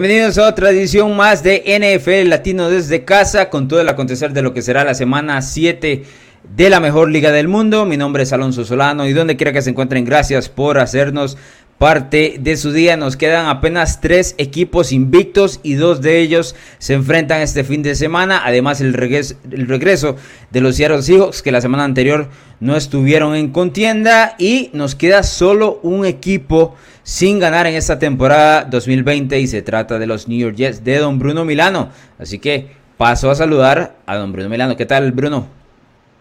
[0.00, 4.42] Bienvenidos a otra edición más de NFL Latino desde casa con todo el acontecer de
[4.42, 6.04] lo que será la semana 7
[6.56, 7.84] de la mejor liga del mundo.
[7.84, 11.36] Mi nombre es Alonso Solano y donde quiera que se encuentren, gracias por hacernos
[11.78, 12.96] parte de su día.
[12.96, 17.96] Nos quedan apenas tres equipos invictos y dos de ellos se enfrentan este fin de
[17.96, 18.42] semana.
[18.44, 19.36] Además, el regreso,
[20.52, 22.28] de los Seattle Seahawks que la semana anterior
[22.60, 26.76] no estuvieron en contienda y nos queda solo un equipo
[27.08, 30.98] sin ganar en esta temporada 2020 y se trata de los New York Jets de
[30.98, 31.88] don Bruno Milano.
[32.18, 34.76] Así que paso a saludar a don Bruno Milano.
[34.76, 35.48] ¿Qué tal, Bruno?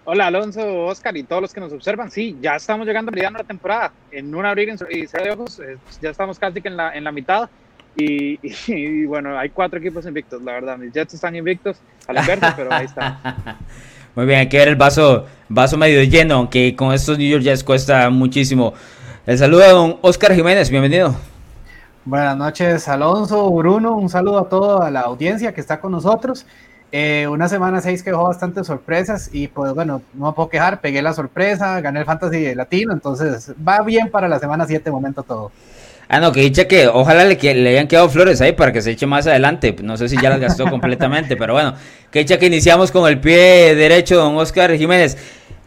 [0.06, 2.10] Hola Alonso, Oscar y todos los que nos observan.
[2.10, 3.92] Sí, ya estamos llegando a la temporada.
[4.14, 7.04] En un abrir y cerrar de ojos, eh, ya estamos casi que en la, en
[7.04, 7.50] la mitad.
[7.98, 10.78] Y, y, bueno, hay cuatro equipos invictos, la verdad.
[10.78, 13.58] Mis Jets están invictos al inverso, pero ahí está.
[14.16, 17.44] Muy bien, hay que ver el vaso, vaso medio lleno, aunque con estos New York
[17.44, 18.74] Jets cuesta muchísimo.
[19.28, 21.14] El saludo a don Oscar Jiménez, bienvenido.
[22.06, 26.46] Buenas noches, Alonso, Bruno, un saludo a toda la audiencia que está con nosotros.
[26.94, 30.80] Eh, una semana 6 que dejó bastantes sorpresas y pues bueno, no me puedo quejar,
[30.80, 35.24] pegué la sorpresa, gané el Fantasy Latino, entonces va bien para la semana 7 momento
[35.24, 35.52] todo.
[36.08, 38.82] Ah, no, que dicha que ojalá le, que le hayan quedado flores ahí para que
[38.82, 39.76] se eche más adelante.
[39.84, 41.74] No sé si ya las gastó completamente, pero bueno,
[42.12, 45.18] que dicha que iniciamos con el pie derecho, don Oscar Jiménez.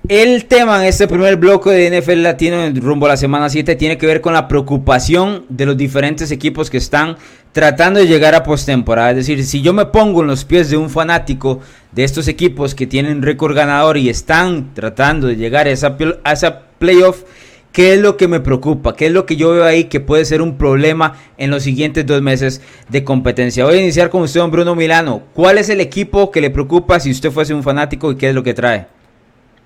[0.09, 3.77] El tema en este primer bloque de NFL Latino en rumbo a la semana 7
[3.77, 7.19] tiene que ver con la preocupación de los diferentes equipos que están
[7.53, 9.11] tratando de llegar a postemporada.
[9.11, 11.61] Es decir, si yo me pongo en los pies de un fanático
[11.93, 16.33] de estos equipos que tienen récord ganador y están tratando de llegar a esa, a
[16.33, 17.25] esa playoff,
[17.71, 18.97] ¿qué es lo que me preocupa?
[18.97, 22.07] ¿Qué es lo que yo veo ahí que puede ser un problema en los siguientes
[22.07, 23.67] dos meses de competencia?
[23.67, 25.25] Voy a iniciar con usted, don Bruno Milano.
[25.35, 28.35] ¿Cuál es el equipo que le preocupa si usted fuese un fanático y qué es
[28.35, 29.00] lo que trae?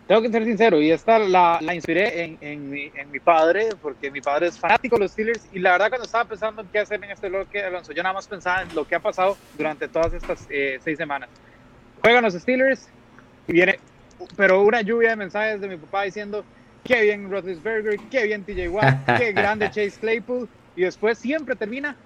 [0.07, 3.71] Tengo que ser sincero, y esta la, la inspiré en, en, mi, en, mi, padre,
[3.81, 6.69] porque mi padre es fanático de los Steelers, y la verdad cuando estaba pensando en
[6.69, 9.39] qué hacer en este bloque, Alonso, yo nada más pensaba en lo que ha pasado
[9.57, 11.31] durante todas estas eh, seis semanas.
[12.03, 12.87] Juegan los Steelers,
[13.49, 13.79] y viene,
[14.37, 16.45] pero una lluvia de mensajes de mi papá diciendo,
[16.85, 21.97] qué bien Roethlisberger, qué bien TJ Watt, qué grande Chase Claypool, y después siempre termina,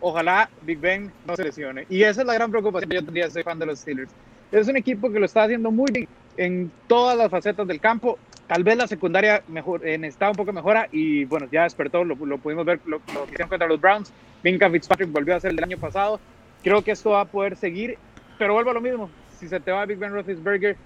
[0.00, 1.84] ojalá Big Ben no se lesione.
[1.90, 4.12] Y esa es la gran preocupación que yo tendría, soy fan de los Steelers.
[4.50, 8.18] Es un equipo que lo está haciendo muy bien en todas las facetas del campo.
[8.46, 12.16] Tal vez la secundaria mejor, en está un poco mejora y bueno, ya despertó, lo,
[12.16, 14.12] pudimos ver lo, lo, que hicieron contra los Browns.
[14.42, 16.20] Minka Fitzpatrick volvió a ser el año pasado.
[16.62, 17.96] Creo que esto va a poder seguir,
[18.38, 19.10] pero vuelvo a lo mismo.
[19.38, 20.76] Si se te va Big Ben Roethlisberger,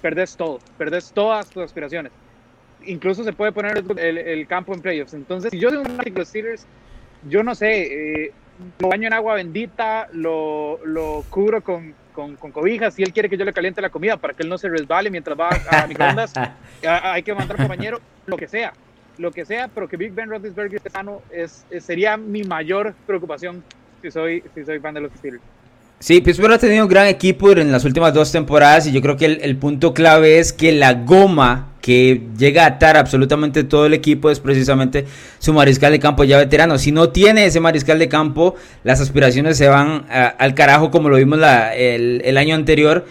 [0.00, 2.12] perdés todo, perdés todas tus aspiraciones.
[2.86, 5.14] Incluso se puede poner el, el campo en playoffs.
[5.14, 6.66] Entonces, si yo soy un fanático de Steelers,
[7.28, 8.32] yo no sé, eh,
[8.78, 13.28] lo baño en agua bendita, lo, lo cubro con, con, con, cobijas, si él quiere
[13.28, 15.86] que yo le caliente la comida para que él no se resbale mientras va a,
[15.88, 16.32] microondas,
[16.82, 18.72] hay que mandar compañero, lo que sea,
[19.18, 23.62] lo que sea, pero que Big Ben Roethlisberger esté sano es, sería mi mayor preocupación
[24.02, 25.42] si soy, si soy fan de los Steelers.
[25.98, 29.18] Sí, Pittsburgh ha tenido un gran equipo en las últimas dos temporadas y yo creo
[29.18, 33.86] que el, el, punto clave es que la goma que llega a atar absolutamente todo
[33.86, 35.06] el equipo es precisamente
[35.38, 36.78] su mariscal de campo ya veterano.
[36.78, 38.54] Si no tiene ese mariscal de campo,
[38.84, 41.40] las aspiraciones se van a, al carajo como lo vimos
[41.74, 43.06] el, año anterior.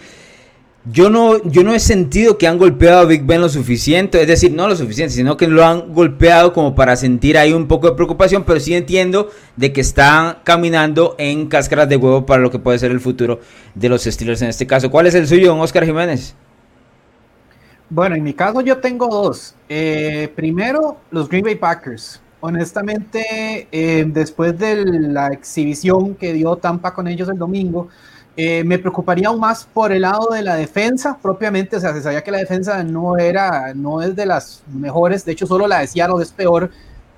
[0.90, 4.26] Yo no, yo no he sentido que han golpeado a Big Ben lo suficiente, es
[4.26, 7.90] decir, no lo suficiente, sino que lo han golpeado como para sentir ahí un poco
[7.90, 12.50] de preocupación, pero sí entiendo de que están caminando en cáscaras de huevo para lo
[12.50, 13.40] que puede ser el futuro
[13.74, 14.90] de los Steelers en este caso.
[14.90, 16.34] ¿Cuál es el suyo, Oscar Jiménez?
[17.90, 19.54] Bueno, en mi caso yo tengo dos.
[19.68, 22.20] Eh, primero, los Green Bay Packers.
[22.40, 27.88] Honestamente, eh, después de la exhibición que dio Tampa con ellos el domingo,
[28.36, 32.00] eh, me preocuparía aún más por el lado de la defensa propiamente, o sea, se
[32.00, 35.80] sabía que la defensa no era, no es de las mejores, de hecho solo la
[35.80, 36.70] de Seattle es peor,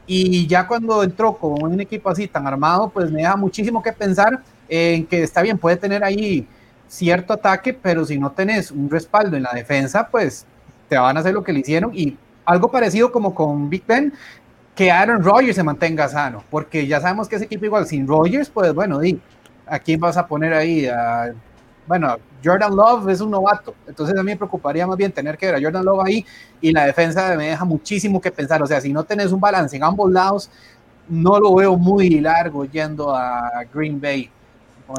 [0.07, 3.93] y ya cuando entró con un equipo así tan armado, pues me da muchísimo que
[3.93, 6.49] pensar en que está bien, puede tener ahí
[6.89, 10.47] cierto ataque, pero si no tenés un respaldo en la defensa, pues
[10.93, 14.13] te van a hacer lo que le hicieron, y algo parecido como con Big Ben,
[14.75, 18.51] que Aaron Rodgers se mantenga sano, porque ya sabemos que ese equipo igual sin Rodgers,
[18.51, 19.19] pues bueno, di,
[19.67, 20.85] ¿a quién vas a poner ahí?
[20.85, 21.33] A,
[21.87, 25.47] bueno, Jordan Love es un novato, entonces a mí me preocuparía más bien tener que
[25.47, 26.27] ver a Jordan Love ahí
[26.61, 29.75] y la defensa me deja muchísimo que pensar, o sea, si no tenés un balance
[29.75, 30.51] en ambos lados,
[31.09, 34.29] no lo veo muy largo yendo a Green Bay.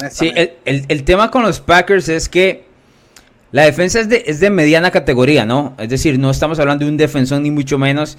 [0.10, 2.73] Sí, el, el, el, tema con los Packers es que
[3.54, 5.76] la defensa es de, es de mediana categoría, ¿no?
[5.78, 8.18] Es decir, no estamos hablando de un defensor ni mucho menos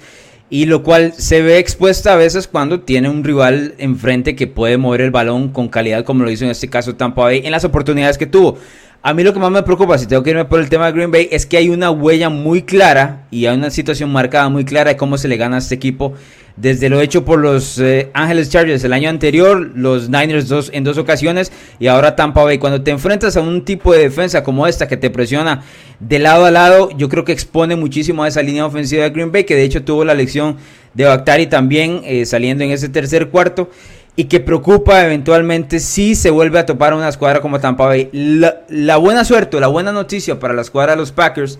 [0.49, 4.77] y lo cual se ve expuesta a veces cuando tiene un rival enfrente que puede
[4.77, 7.65] mover el balón con calidad como lo hizo en este caso Tampa Bay en las
[7.65, 8.57] oportunidades que tuvo.
[9.07, 10.93] A mí lo que más me preocupa, si tengo que irme por el tema de
[10.93, 14.65] Green Bay, es que hay una huella muy clara y hay una situación marcada muy
[14.65, 16.13] clara de cómo se le gana a este equipo
[16.57, 20.83] desde lo hecho por los eh, Ángeles Chargers el año anterior, los Niners dos, en
[20.83, 22.57] dos ocasiones y ahora Tampa Bay.
[22.57, 25.61] Cuando te enfrentas a un tipo de defensa como esta que te presiona
[25.99, 29.31] de lado a lado, yo creo que expone muchísimo a esa línea ofensiva de Green
[29.31, 30.57] Bay, que de hecho tuvo la lección
[30.95, 33.69] de Bactari también eh, saliendo en ese tercer cuarto
[34.15, 38.09] y que preocupa eventualmente si se vuelve a topar una escuadra como Tampa Bay.
[38.13, 41.59] La, buena suerte, la buena noticia para la escuadra de los Packers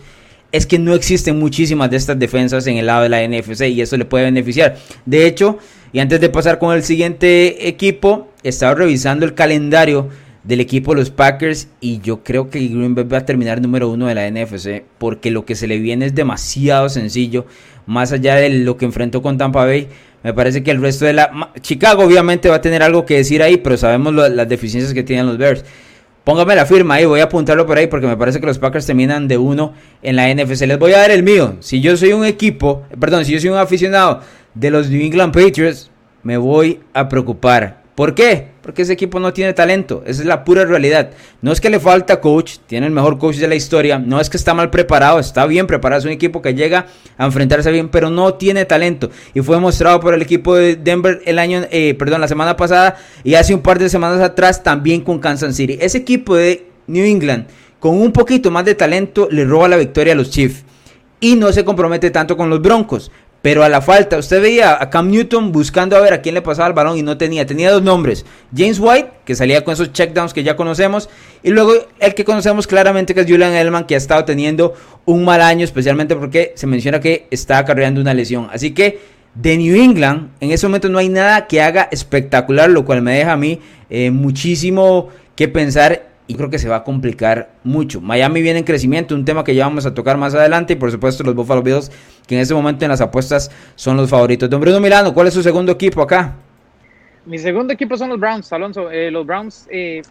[0.52, 3.82] es que no existen muchísimas de estas defensas en el lado de la NFC y
[3.82, 4.78] eso le puede beneficiar.
[5.06, 5.58] De hecho,
[5.92, 10.10] y antes de pasar con el siguiente equipo, estaba revisando el calendario
[10.46, 13.90] del equipo de los Packers y yo creo que Green Bay va a terminar número
[13.90, 17.48] uno de la NFC porque lo que se le viene es demasiado sencillo,
[17.86, 19.88] más allá de lo que enfrentó con Tampa Bay.
[20.26, 21.52] Me parece que el resto de la...
[21.62, 25.28] Chicago obviamente va a tener algo que decir ahí, pero sabemos las deficiencias que tienen
[25.28, 25.64] los Bears.
[26.24, 28.88] Póngame la firma ahí, voy a apuntarlo por ahí porque me parece que los Packers
[28.88, 30.62] terminan de uno en la NFC.
[30.62, 31.58] Les voy a dar el mío.
[31.60, 34.22] Si yo soy un equipo, perdón, si yo soy un aficionado
[34.56, 35.92] de los New England Patriots,
[36.24, 37.84] me voy a preocupar.
[37.94, 38.48] ¿Por qué?
[38.66, 40.02] Porque ese equipo no tiene talento.
[40.08, 41.12] Esa es la pura realidad.
[41.44, 44.00] No es que le falta coach, tiene el mejor coach de la historia.
[44.00, 46.00] No es que está mal preparado, está bien preparado.
[46.00, 49.12] Es un equipo que llega a enfrentarse bien, pero no tiene talento.
[49.36, 52.98] Y fue mostrado por el equipo de Denver el año, eh, perdón, la semana pasada
[53.24, 55.78] y hace un par de semanas atrás también con Kansas City.
[55.80, 57.46] Ese equipo de New England,
[57.80, 60.64] con un poquito más de talento, le roba la victoria a los Chiefs.
[61.20, 63.12] Y no se compromete tanto con los Broncos.
[63.46, 66.42] Pero a la falta, usted veía a Cam Newton buscando a ver a quién le
[66.42, 67.46] pasaba el balón y no tenía.
[67.46, 68.26] Tenía dos nombres.
[68.58, 71.12] James White, que salía con esos checkdowns que ya conocemos.
[71.44, 74.74] Y luego el que conocemos claramente que es Julian Edelman, que ha estado teniendo
[75.06, 78.48] un mal año, especialmente porque se menciona que está acarreando una lesión.
[78.52, 78.98] Así que
[79.36, 83.16] de New England, en ese momento no hay nada que haga espectacular, lo cual me
[83.16, 83.60] deja a mí
[83.92, 88.02] eh, muchísimo que pensar y creo que se va a complicar mucho.
[88.02, 90.92] Miami viene en crecimiento, un tema que ya vamos a tocar más adelante y por
[90.92, 91.92] supuesto los Buffalo Bills
[92.28, 94.50] que en este momento en las apuestas son los favoritos.
[94.50, 96.34] Don Bruno Milano, ¿cuál es su segundo equipo acá?
[97.26, 98.92] Mi segundo equipo son los Browns, Alonso.
[98.92, 100.02] Eh, los Browns, eh,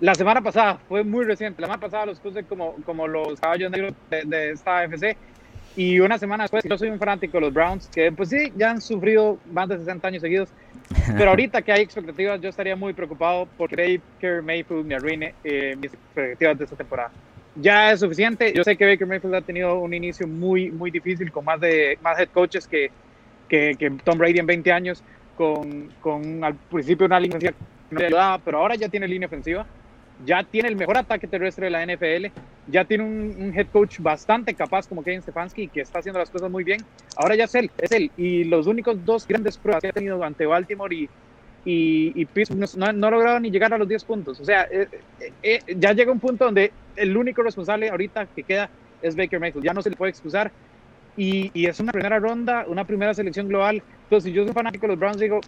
[0.00, 3.70] la semana pasada, fue muy reciente, la semana pasada los puse como, como los caballos
[3.70, 5.16] negros de, esta AFC
[5.76, 8.70] y una semana después, yo soy un fanático de los Browns, que pues sí, ya
[8.70, 10.48] han sufrido más de 60 años seguidos,
[11.18, 15.76] pero ahorita que hay expectativas, yo estaría muy preocupado porque Baker Mayfield me arruine eh,
[15.80, 17.10] mis expectativas de esta temporada.
[17.56, 18.52] Ya es suficiente.
[18.52, 21.98] Yo sé que Baker Mayfield ha tenido un inicio muy, muy difícil con más de
[22.02, 22.90] más head coaches que,
[23.48, 25.02] que, que Tom Brady en 20 años,
[25.36, 27.54] con, con al principio una línea que
[27.96, 29.66] ayudaba, pero ahora ya tiene línea ofensiva
[30.24, 32.26] ya tiene el mejor ataque terrestre de la NFL,
[32.68, 36.50] ya tiene un, head coach bastante capaz como Kevin Stefanski que está haciendo las cosas
[36.50, 36.80] muy bien.
[37.16, 38.10] Ahora ya es él, es él.
[38.16, 41.08] Y los únicos dos grandes pruebas que ha tenido ante Baltimore y,
[41.64, 44.40] y, Pittsburgh no, no, ha logrado ni llegar a los 10 puntos.
[44.40, 44.88] O sea, eh,
[45.20, 48.70] eh, eh, ya llega un punto donde el único responsable ahorita que queda
[49.02, 49.64] es Baker Mayfield.
[49.64, 50.52] Ya no se le puede excusar.
[51.16, 53.82] Y, y, es una primera ronda, una primera selección global.
[54.04, 55.40] Entonces, si yo soy fanático de los Browns, digo,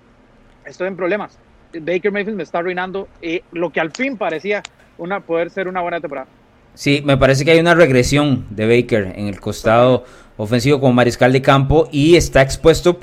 [0.64, 1.38] estoy en problemas.
[1.72, 4.62] Baker Mayfield me está arruinando eh, lo que al fin parecía
[4.98, 6.26] una, poder ser una buena temporada.
[6.74, 10.04] Sí, me parece que hay una regresión de Baker en el costado
[10.36, 12.98] ofensivo como mariscal de campo y está expuesto.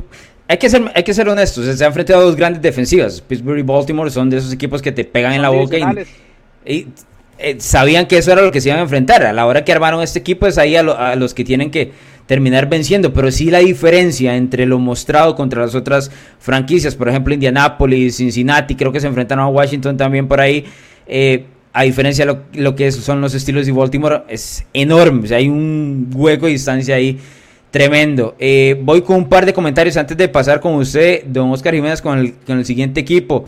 [0.47, 3.21] Hay que ser, hay que ser honestos, se han enfrentado a dos grandes defensivas.
[3.21, 5.77] Pittsburgh y Baltimore son de esos equipos que te pegan en la boca
[6.65, 6.87] y,
[7.39, 9.25] eh, sabían que eso era lo que se iban a enfrentar.
[9.25, 11.91] A la hora que armaron este equipo es ahí a los que tienen que
[12.25, 17.33] terminar venciendo, pero sí la diferencia entre lo mostrado contra las otras franquicias, por ejemplo
[17.33, 20.65] Indianapolis, Cincinnati, creo que se enfrentaron a Washington también por ahí,
[21.05, 25.37] eh, a diferencia de lo, que son los estilos de Baltimore, es enorme, o sea,
[25.37, 27.19] hay un hueco de distancia ahí
[27.71, 28.35] tremendo.
[28.37, 32.03] Eh, voy con un par de comentarios antes de pasar con usted, don Oscar Jiménez,
[32.03, 33.45] con el, con el siguiente equipo.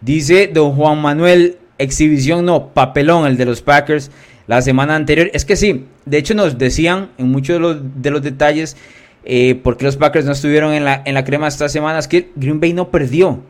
[0.00, 4.10] Dice don Juan Manuel, exhibición no, papelón, el de los Packers
[4.46, 5.30] la semana anterior.
[5.32, 8.76] Es que sí, de hecho nos decían en muchos de los, de los detalles
[9.28, 12.72] eh, los Packers no estuvieron en la, en la crema estas semanas, que Green Bay
[12.72, 13.40] no perdió,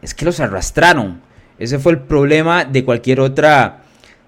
[0.00, 1.20] es que los arrastraron.
[1.58, 3.82] Ese fue el problema de cualquier otra,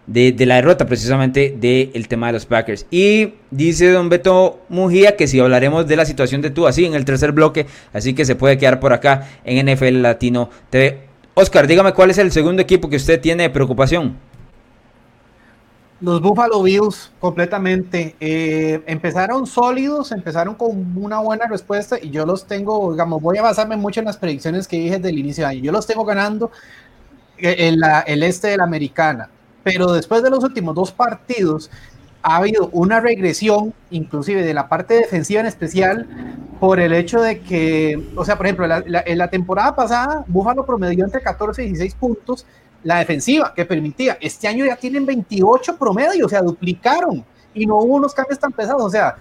[0.06, 2.86] de, la derrota precisamente del tema de los Packers.
[2.90, 6.94] Y dice don Beto Mujía que si hablaremos de la situación de tú así en
[6.94, 11.00] el tercer bloque, así que se puede quedar por acá en NFL Latino TV.
[11.34, 14.16] Oscar, dígame cuál es el segundo equipo que usted tiene de preocupación.
[16.00, 22.46] Los Buffalo Bills completamente eh, empezaron sólidos, empezaron con una buena respuesta y yo los
[22.46, 25.50] tengo, digamos, voy a basarme mucho en las predicciones que dije desde el inicio de
[25.50, 25.60] año.
[25.60, 26.52] Yo los tengo ganando
[27.36, 29.28] eh, en el este de la americana,
[29.64, 31.68] pero después de los últimos dos partidos
[32.22, 36.06] ha habido una regresión, inclusive de la parte defensiva en especial,
[36.60, 41.04] por el hecho de que, o sea, por ejemplo, en la temporada pasada, Buffalo promedió
[41.04, 42.46] entre 14 y 16 puntos
[42.82, 44.18] la defensiva que permitía.
[44.20, 48.52] Este año ya tienen 28 promedio, o sea, duplicaron y no hubo unos cambios tan
[48.52, 48.82] pesados.
[48.82, 49.16] O sea,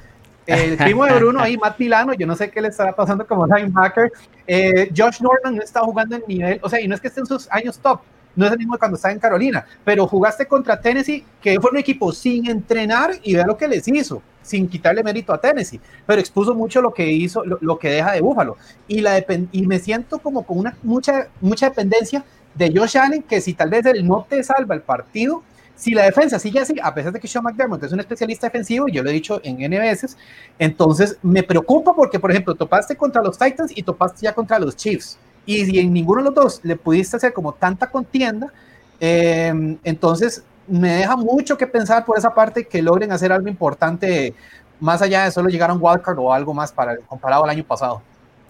[0.46, 3.46] el primo de Bruno ahí, Matt Milano, yo no sé qué le estará pasando como
[3.46, 4.12] linebacker.
[4.46, 7.20] Eh, Josh Norton no está jugando en nivel, o sea, y no es que esté
[7.20, 8.00] en sus años top,
[8.38, 11.78] no es el mismo cuando estaba en Carolina, pero jugaste contra Tennessee, que fue un
[11.78, 16.22] equipo sin entrenar y vea lo que les hizo, sin quitarle mérito a Tennessee, pero
[16.22, 18.56] expuso mucho lo que hizo, lo, que deja de Búfalo.
[18.88, 19.18] Y, la
[19.52, 22.24] y me siento como con una mucha, mucha dependencia
[22.58, 25.44] de Josh Allen, que si tal vez él no te salva el partido,
[25.76, 28.88] si la defensa sigue así, a pesar de que Sean McDermott es un especialista defensivo,
[28.88, 30.18] yo lo he dicho en N veces,
[30.58, 34.76] entonces me preocupa porque, por ejemplo, topaste contra los Titans y topaste ya contra los
[34.76, 35.20] Chiefs.
[35.46, 38.52] Y si en ninguno de los dos le pudiste hacer como tanta contienda,
[39.00, 44.34] em, entonces me deja mucho que pensar por esa parte que logren hacer algo importante
[44.80, 47.64] más allá de solo llegar a un wildcard o algo más para comparado al año
[47.64, 48.02] pasado.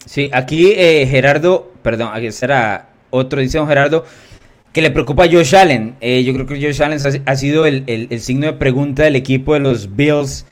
[0.05, 4.05] Sí, aquí eh, Gerardo, perdón, aquí será otro, dice don Gerardo,
[4.77, 5.95] que le preocupa a Josh Allen.
[6.01, 9.59] Eh, yo creo que Josh Allen ha, sido el, signo de pregunta del equipo de
[9.59, 10.45] los Bills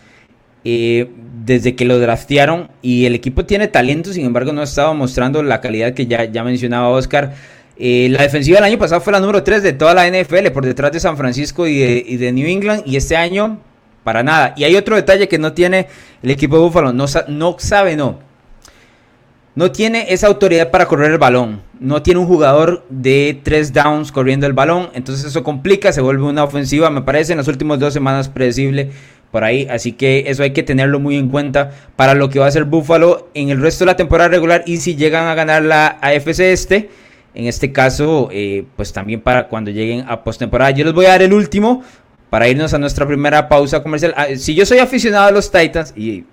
[0.64, 1.10] eh,
[1.46, 2.70] desde que lo draftearon.
[2.82, 6.26] Y el equipo tiene talento, sin embargo, no ha estado mostrando la calidad que ya,
[6.26, 7.36] ya mencionaba Oscar.
[7.78, 10.66] Eh, la defensiva del año pasado fue la número 3 de toda la NFL, por
[10.66, 12.84] detrás de San Francisco y de, New England.
[12.86, 13.60] Y este año,
[14.04, 14.54] para nada.
[14.58, 15.88] Y hay otro detalle que no tiene
[16.24, 16.94] el equipo de Buffalo.
[16.94, 18.26] No, no sabe, no
[19.56, 21.62] no tiene esa autoridad para correr el balón.
[21.80, 24.90] No tiene un jugador de tres downs corriendo el balón.
[24.94, 28.92] Entonces eso complica, se vuelve una ofensiva, me parece, en las últimas dos semanas predecible
[29.32, 29.66] por ahí.
[29.70, 32.66] Así que eso hay que tenerlo muy en cuenta para lo que va a ser
[32.66, 34.64] Buffalo en el resto de la temporada regular.
[34.66, 36.90] Y si llegan a ganar la AFC este,
[37.34, 40.72] en este caso, eh, pues también para cuando lleguen a postemporada.
[40.72, 41.82] Yo les voy a dar el último
[42.30, 44.14] para irnos a nuestra primera pausa comercial.
[44.18, 46.26] Ah, si yo soy aficionado a los Titans, y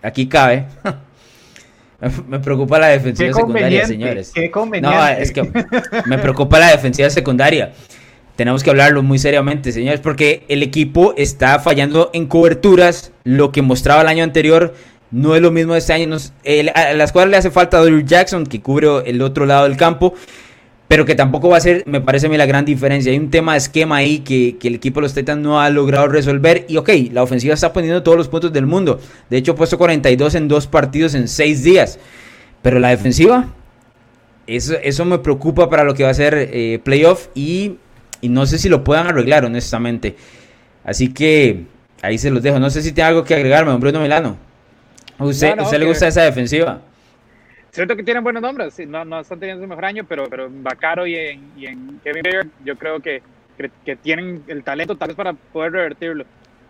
[0.00, 0.66] aquí cabe.
[2.28, 4.32] Me preocupa la defensiva secundaria, señores.
[4.34, 4.50] Qué
[4.80, 5.42] no, es que
[6.06, 7.72] me preocupa la defensiva secundaria.
[8.36, 13.12] Tenemos que hablarlo muy seriamente, señores, porque el equipo está fallando en coberturas.
[13.24, 14.74] Lo que mostraba el año anterior
[15.10, 16.16] no es lo mismo este año.
[16.16, 19.76] a la escuadra le hace falta a Drew Jackson, que cubre el otro lado del
[19.76, 20.14] campo
[20.88, 23.12] pero que tampoco va a ser, me parece a mí, la gran diferencia.
[23.12, 26.08] Hay un tema de esquema ahí que, el equipo de los Titans no ha logrado
[26.08, 26.64] resolver.
[26.66, 28.98] Y ok, la ofensiva está poniendo todos los puntos del mundo.
[29.28, 31.98] De hecho, ha puesto 42 en dos partidos en seis días.
[32.62, 33.52] Pero la defensiva,
[34.46, 37.28] eso, eso me preocupa para lo que va a ser eh, playoff.
[37.34, 37.76] Y,
[38.22, 40.16] no sé si lo puedan arreglar, honestamente.
[40.84, 41.66] Así que
[42.00, 42.58] ahí se los dejo.
[42.58, 44.38] No sé si tiene algo que agregarme, Bruno Milano.
[45.18, 46.80] ¿A usted, le gusta esa defensiva?
[47.78, 50.64] Cierto que tienen buenos nombres, no, no están teniendo su mejor año, pero, pero en
[50.64, 53.22] Bacaro y en, Kevin Bayer yo creo que,
[53.84, 56.24] que, tienen el talento tal vez para poder revertirlo.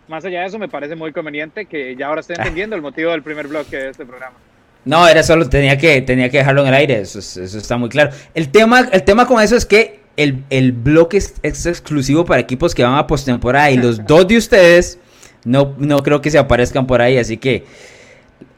[0.07, 2.41] Más allá de eso, me parece muy conveniente que ya ahora estoy ah.
[2.43, 4.35] entendiendo el motivo del primer bloque de este programa.
[4.85, 7.89] No, era solo, tenía que, tenía que dejarlo en el aire, eso, eso está muy
[7.89, 8.11] claro.
[8.35, 12.39] El tema, el tema con eso es que el, el bloque es, es, exclusivo para
[12.39, 14.99] equipos que van a postemporada y los dos de ustedes
[15.43, 17.65] no, no creo que se aparezcan por ahí, así que...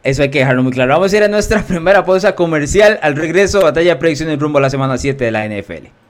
[0.04, 0.94] Eso hay que dejarlo muy claro.
[0.94, 3.00] Vamos a ir a nuestra primera pausa comercial.
[3.02, 6.01] Al regreso, batalla de predicciones rumbo a la semana 7 de la NFL.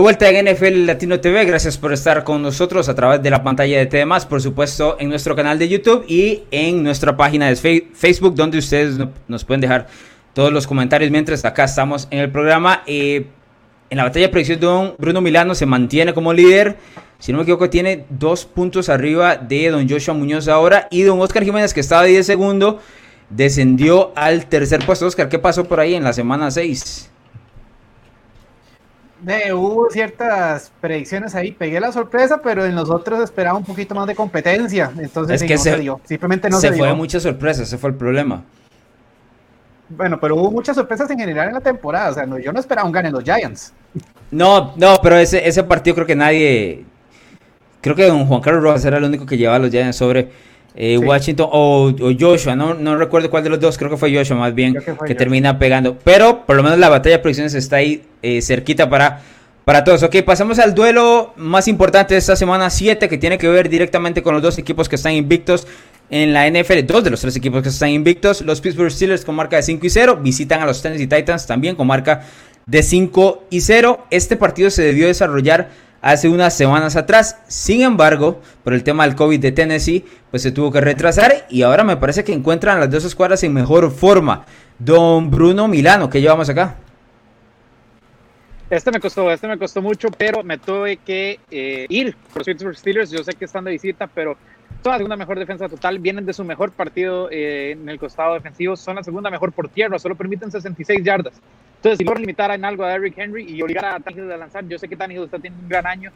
[0.00, 3.78] Vuelta en NFL Latino TV, gracias por estar con nosotros a través de la pantalla
[3.78, 7.56] de TDMás, por supuesto en nuestro canal de YouTube y en nuestra página de
[7.92, 9.88] Facebook, donde ustedes nos pueden dejar
[10.32, 12.82] todos los comentarios mientras acá estamos en el programa.
[12.86, 13.26] Eh,
[13.90, 16.76] en la batalla de predicción, don Bruno Milano se mantiene como líder.
[17.18, 20.88] Si no me equivoco, tiene dos puntos arriba de don Joshua Muñoz ahora.
[20.90, 22.80] Y don Oscar Jiménez, que estaba 10 segundo,
[23.28, 25.06] descendió al tercer puesto.
[25.06, 27.10] Oscar, ¿qué pasó por ahí en la semana 6?
[29.54, 34.06] Hubo ciertas predicciones ahí, pegué la sorpresa, pero en los otros esperaba un poquito más
[34.06, 36.00] de competencia, entonces es que se, dio.
[36.04, 38.42] simplemente no se, se fue muchas sorpresas, ese fue el problema.
[39.88, 42.86] Bueno, pero hubo muchas sorpresas en general en la temporada, o sea, yo no esperaba
[42.86, 43.72] un gane los Giants.
[44.30, 46.84] No, no, pero ese, ese partido creo que nadie,
[47.80, 50.30] creo que don Juan Carlos Rojas era el único que llevaba a los Giants sobre
[50.74, 54.36] eh, Washington o, Joshua, no, no recuerdo cuál de los dos, creo que fue Joshua
[54.36, 55.96] más bien, que, termina pegando.
[56.04, 59.22] Pero por lo menos la batalla de predicciones está ahí eh, cerquita para,
[59.64, 60.02] para todos.
[60.02, 64.22] Ok, pasamos al duelo más importante de esta semana 7 que tiene que ver directamente
[64.22, 65.66] con los dos equipos que están invictos
[66.10, 66.86] en la NFL.
[66.86, 68.42] Dos de los tres equipos que están invictos.
[68.42, 71.76] Los Pittsburgh Steelers con marca de 5 y 0 visitan a los Tennessee Titans también
[71.76, 72.22] con marca
[72.66, 74.06] de 5 y 0.
[74.10, 75.70] Este partido se debió desarrollar
[76.02, 77.38] hace unas semanas atrás.
[77.48, 81.62] Sin embargo, por el tema del COVID de Tennessee, pues se tuvo que retrasar y
[81.62, 84.44] ahora me parece que encuentran las dos escuadras en mejor forma.
[84.78, 86.76] Don Bruno Milano, ¿qué llevamos acá?
[88.70, 92.76] Este me costó, este me costó mucho, pero me tuve que eh, ir por Pittsburgh
[92.76, 93.10] Steelers.
[93.10, 94.36] Yo sé que están de visita, pero
[94.82, 95.98] son la segunda mejor defensa total.
[95.98, 98.76] Vienen de su mejor partido eh, en el costado defensivo.
[98.76, 99.98] Son la segunda mejor por tierra.
[99.98, 101.34] Solo permiten 66 yardas.
[101.76, 104.66] Entonces, si logran limitar en algo a Eric Henry y obligar a Tannehill a lanzar,
[104.66, 106.10] yo sé que Tannehill está teniendo un gran año,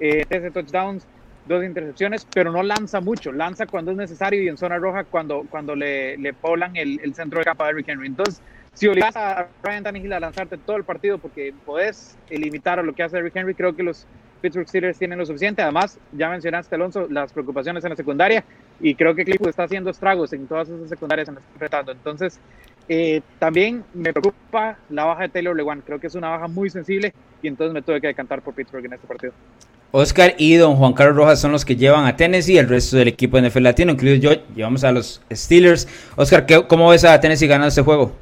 [0.00, 1.06] eh, 13 touchdowns,
[1.46, 5.44] dos intercepciones, pero no lanza mucho, lanza cuando es necesario y en zona roja cuando,
[5.48, 8.08] cuando le, le poblan el, el centro de campo a Eric Henry.
[8.08, 8.42] Entonces,
[8.72, 12.92] si obligas a Ryan Tannehill a lanzarte todo el partido porque podés limitar a lo
[12.92, 14.06] que hace Eric Henry, creo que los
[14.44, 15.62] Pittsburgh Steelers tienen lo suficiente.
[15.62, 18.44] Además, ya mencionaste, Alonso, las preocupaciones en la secundaria
[18.78, 21.92] y creo que Clifford está haciendo estragos en todas esas secundarias en las enfrentando.
[21.92, 22.38] Entonces,
[22.86, 25.80] eh, también me preocupa la baja de Taylor Lewan.
[25.80, 28.84] Creo que es una baja muy sensible y entonces me tuve que decantar por Pittsburgh
[28.84, 29.32] en este partido.
[29.92, 33.08] Oscar y don Juan Carlos Rojas son los que llevan a Tennessee, el resto del
[33.08, 35.88] equipo de NFL Latino, incluido yo, llevamos a los Steelers.
[36.16, 38.12] Oscar, ¿cómo ves a Tennessee ganando este juego?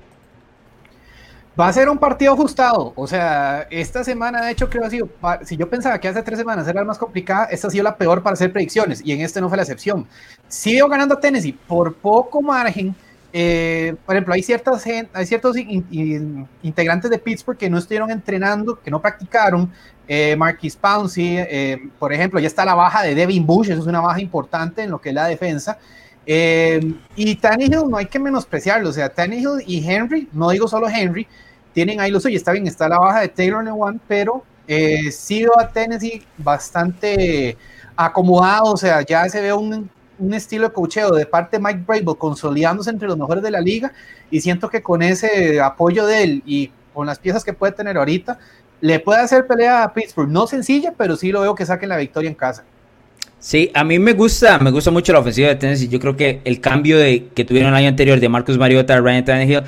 [1.59, 2.93] Va a ser un partido ajustado.
[2.97, 5.09] O sea, esta semana, de hecho, creo que ha sido.
[5.43, 7.97] Si yo pensaba que hace tres semanas era la más complicada, esta ha sido la
[7.97, 9.03] peor para hacer predicciones.
[9.05, 10.07] Y en este no fue la excepción.
[10.49, 12.95] Sigo ganando a Tennessee por poco margen.
[13.35, 18.91] Eh, por ejemplo, hay, ciertas, hay ciertos integrantes de Pittsburgh que no estuvieron entrenando, que
[18.91, 19.71] no practicaron.
[20.09, 23.87] Eh, Marquis Pouncey, eh, por ejemplo, ya está la baja de Devin Bush, eso es
[23.87, 25.79] una baja importante en lo que es la defensa.
[26.25, 30.89] Eh, y Tannehill no hay que menospreciarlo, o sea, Tannehill y Henry, no digo solo
[30.89, 31.27] Henry,
[31.73, 35.45] tienen ahí lo suyo, está bien, está la baja de Taylor One, pero eh, sí
[35.59, 37.57] a Tennessee bastante
[37.97, 41.85] acomodado, o sea, ya se ve un, un estilo de cocheo de parte de Mike
[41.87, 43.93] Brable consolidándose entre los mejores de la liga
[44.31, 47.97] y siento que con ese apoyo de él y con las piezas que puede tener
[47.97, 48.39] ahorita,
[48.81, 51.97] le puede hacer pelea a Pittsburgh, no sencilla, pero sí lo veo que saquen la
[51.97, 52.65] victoria en casa.
[53.39, 55.89] Sí, a mí me gusta, me gusta mucho la ofensiva de Tennessee.
[55.89, 59.01] Yo creo que el cambio de, que tuvieron el año anterior de Marcus Mariota a
[59.01, 59.63] Ryan Tannehill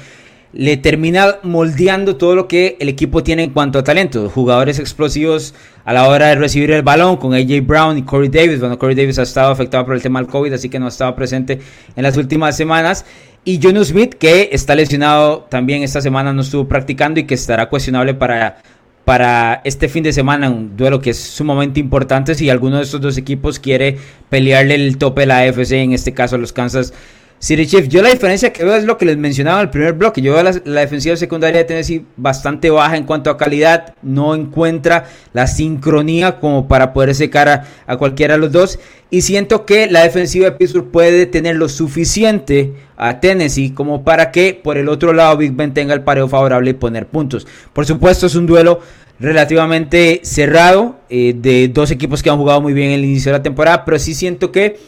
[0.53, 4.31] le termina moldeando todo lo que el equipo tiene en cuanto a talento.
[4.31, 8.61] Jugadores explosivos a la hora de recibir el balón con AJ Brown y Corey Davis.
[8.61, 10.91] Bueno, Corey Davis ha estado afectado por el tema del COVID, así que no ha
[10.91, 11.59] estado presente
[11.97, 13.05] en las últimas semanas.
[13.45, 17.69] Y John Smith, que está lesionado también esta semana, no estuvo practicando y que estará
[17.69, 18.59] cuestionable para
[19.05, 22.35] para este fin de semana, un duelo que es sumamente importante.
[22.35, 23.99] Si alguno de estos dos equipos quiere
[24.31, 26.95] pelearle el tope de la AFC, en este caso los Kansas
[27.39, 27.89] City Chiefs.
[27.89, 30.23] Yo la diferencia que veo es lo que les mencionaba en el primer bloque.
[30.23, 33.95] Yo veo la, defensiva secundaria de Tennessee bastante baja en cuanto a calidad.
[34.03, 38.79] No encuentra la sincronía como para poder secar a, a cualquiera de los dos.
[39.11, 44.31] Y siento que la defensiva de Pittsburgh puede tener lo suficiente a Tennessee como para
[44.31, 47.47] que por el otro lado Big Ben tenga el pareo favorable y poner puntos.
[47.73, 48.81] Por supuesto es un duelo
[49.21, 53.39] relativamente cerrado eh, de dos equipos que han jugado muy bien en el inicio de
[53.39, 54.79] la temporada, pero sí siento que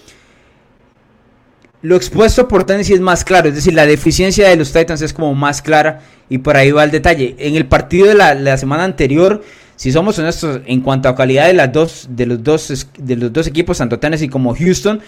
[1.87, 5.13] lo expuesto por Tennessee es más claro, es decir, la deficiencia de los Titans es
[5.13, 7.37] como más clara y por ahí va el detalle.
[7.39, 9.45] En el partido de la, semana anterior,
[9.77, 13.33] si somos honestos en cuanto a calidad de, las dos, de, los, dos, de los
[13.33, 14.99] dos equipos, tanto Tennessee como Houston,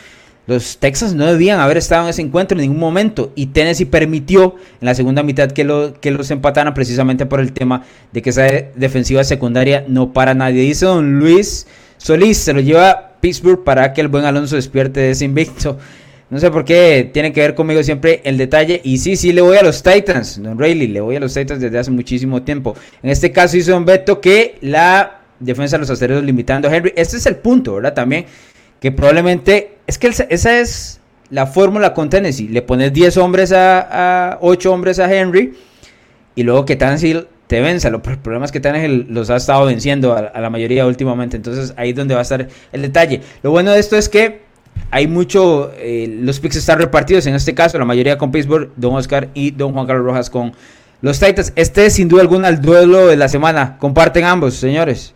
[0.46, 4.54] los Texans no debían haber estado en ese encuentro en ningún momento y Tennessee permitió
[4.80, 8.30] en la segunda mitad que, lo, que los empataran precisamente por el tema de que
[8.30, 8.44] esa
[8.76, 10.62] defensiva secundaria no para nadie.
[10.62, 15.10] Dice don Luis Solís, se lo lleva Pittsburgh para que el buen Alonso despierte de
[15.10, 15.76] ese invicto.
[16.30, 18.80] No sé por qué tiene que ver conmigo siempre el detalle.
[18.84, 21.60] Y sí, sí, le voy a los Titans, Don Rayleigh, le voy a los Titans
[21.60, 22.76] desde hace muchísimo tiempo.
[23.02, 26.92] En este caso hizo un veto que la defensa de los acereros limitando a Henry.
[26.96, 27.94] Este es el punto, ¿verdad?
[27.94, 28.26] También
[28.80, 32.48] que probablemente, es que esa es la fórmula con Tennessee.
[32.48, 35.54] Le pones 10 hombres a, 8 hombres a Henry
[36.34, 37.90] y luego que Tennessee te venza.
[37.90, 41.36] Los problemas que Tennessee los ha estado venciendo a, la mayoría últimamente.
[41.36, 43.20] Entonces ahí es donde va a estar el detalle.
[43.42, 44.47] Lo bueno de esto es que
[44.90, 47.26] hay mucho, eh, los picks están repartidos.
[47.26, 50.52] En este caso, la mayoría con Pittsburgh, Don Oscar y Don Juan Carlos Rojas con
[51.00, 51.52] los Titans.
[51.56, 53.76] Este es sin duda alguna el duelo de la semana.
[53.78, 55.14] Comparten ambos, señores.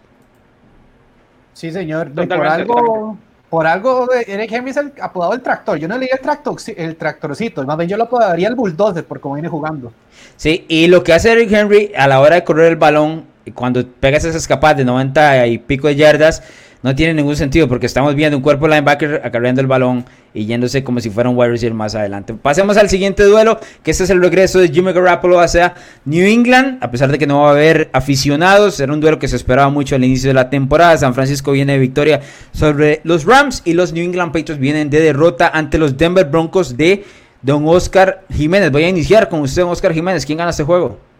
[1.55, 2.11] Sí, señor.
[2.12, 5.79] por algo, por algo Eric Henry es el apodado el tractor.
[5.79, 9.20] Yo no leí el tractor, el tractorcito, más bien yo lo apodaría el bulldozer por
[9.20, 9.92] cómo viene jugando.
[10.37, 13.87] Sí, y lo que hace Eric Henry a la hora de correr el balón cuando
[13.87, 16.42] pegas esas escapadas de 90 y pico de yardas,
[16.82, 20.82] no tiene ningún sentido porque estamos viendo un cuerpo linebacker acarreando el balón y yéndose
[20.82, 22.34] como si fuera un wide receiver más adelante.
[22.34, 26.78] Pasemos al siguiente duelo, que este es el regreso de Jimmy Garoppolo hacia New England,
[26.82, 29.70] a pesar de que no va a haber aficionados, era un duelo que se esperaba
[29.70, 30.96] mucho al inicio de la temporada.
[30.96, 32.20] San Francisco viene de victoria
[32.52, 36.76] sobre los Rams y los New England Patriots vienen de derrota ante los Denver Broncos
[36.76, 37.04] de
[37.42, 38.70] Don Oscar Jiménez.
[38.70, 40.24] Voy a iniciar con usted, Oscar Jiménez.
[40.24, 41.12] ¿Quién gana este juego?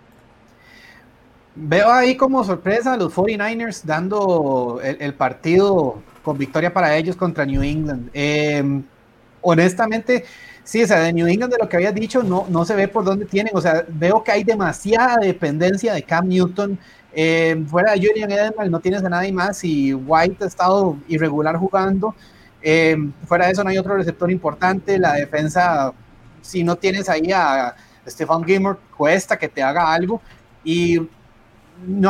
[1.55, 7.45] Veo ahí como sorpresa a los 49ers dando el, partido con victoria para ellos contra
[7.45, 8.09] New England.
[8.15, 8.83] Em,
[9.43, 10.25] honestamente,
[10.65, 12.88] sí, o sea, de New England, de lo que había dicho, no, no se ve
[12.88, 13.55] por dónde tienen.
[13.55, 16.79] O sea, veo que hay demasiada dependencia de Cam Newton.
[17.12, 21.57] Em, fuera de Julian Edelman no tienes a nadie más y White ha estado irregular
[21.57, 22.15] jugando.
[22.62, 24.99] Em, fuera de eso no hay otro receptor importante.
[24.99, 25.93] La defensa,
[26.41, 27.75] si no tienes ahí a
[28.07, 30.23] Stefan Gilmore, cuesta que te haga algo.
[30.65, 30.99] Y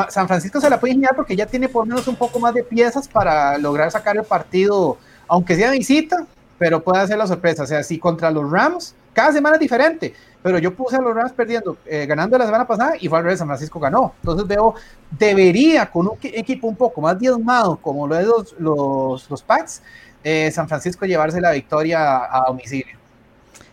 [0.08, 2.54] San Francisco se la puede ingeniar porque ya tiene por lo menos un poco más
[2.54, 6.26] de piezas para lograr sacar el partido, aunque sea visita,
[6.58, 7.62] pero puede hacer la sorpresa.
[7.62, 11.14] O sea, si contra los Rams, cada semana es diferente, pero yo puse a los
[11.14, 14.14] Rams perdiendo, eh, ganando la semana pasada y fue al revés, San Francisco ganó.
[14.20, 14.74] Entonces veo,
[15.10, 19.82] debería con un equipo un poco más diezmado como lo de los, los, los Packs,
[20.24, 22.96] eh, San Francisco llevarse la victoria a domicilio.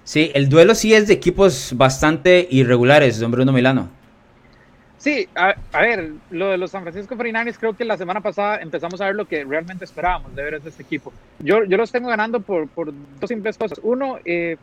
[0.03, 3.98] Sí, el duelo sí es de equipos bastante irregulares, don Bruno Milano.
[4.99, 8.99] Sí, a, ver, lo de los San Francisco 49ers, creo que la semana pasada empezamos
[8.99, 11.13] a ver lo que realmente esperábamos de ver de este equipo.
[11.39, 13.79] Yo, yo los tengo ganando por, dos simples cosas.
[13.81, 14.57] Uno, eh,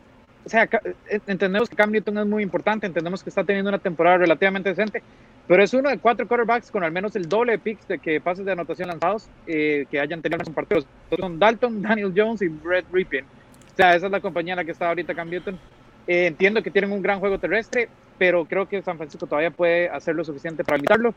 [0.45, 0.69] o sea,
[1.09, 4.69] eh, entendemos que Cam Newton es muy importante, entendemos que está teniendo una temporada relativamente
[4.69, 5.01] decente,
[5.47, 8.21] pero es uno de cuatro quarterbacks con al menos el doble de picks de que
[8.21, 10.85] pases de anotación lanzados eh, que hayan tenido en partidos.
[11.19, 13.25] Son Dalton, Daniel Jones y Brett Ripien.
[13.25, 15.57] O sea, esa es la compañía la que está ahorita Cam Newton.
[16.05, 20.15] entiendo que tienen un gran juego terrestre pero creo que San Francisco todavía puede hacer
[20.15, 21.13] lo suficiente para limitarlo.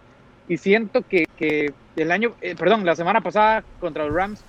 [0.48, 4.44] Y siento que, que el año, eh, perdón, la semana pasada contra los Rams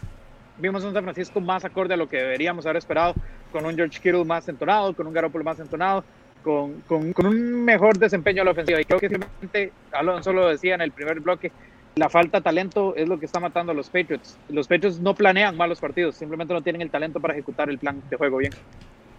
[0.58, 3.14] vimos un San Francisco más acorde a lo que deberíamos haber esperado,
[3.52, 6.04] con un George Kittle más entonado, con un Garoppolo más entonado,
[6.44, 8.80] con, con, con, un mejor desempeño a la ofensiva.
[8.80, 11.52] Y creo que simplemente, Alonso lo decía en el primer bloque,
[11.96, 14.38] la falta de talento es lo que está matando a los Patriots.
[14.50, 18.02] Los Patriots no planean malos partidos, simplemente no tienen el talento para ejecutar el plan
[18.10, 18.54] de juego bien.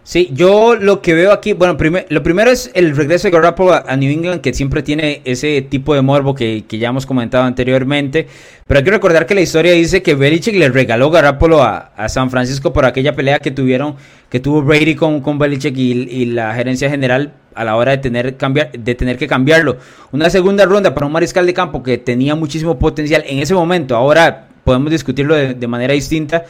[0.05, 1.77] Sí, yo lo que veo aquí, bueno,
[2.09, 5.95] lo primero es el regreso de Garoppolo a, New England, que siempre tiene ese tipo
[5.95, 8.27] de morbo que, ya hemos comentado anteriormente.
[8.67, 12.29] Pero hay que recordar que la historia dice que Belichick le regaló Garoppolo a, San
[12.29, 13.95] Francisco por aquella pelea que tuvieron,
[14.29, 18.35] que tuvo Brady con, con Belichick y, la gerencia general a la hora de tener,
[18.35, 19.77] cambiar, de tener que cambiarlo.
[20.11, 23.95] Una segunda ronda para un mariscal de campo que tenía muchísimo potencial en ese momento.
[23.95, 26.43] Ahora podemos discutirlo de manera distinta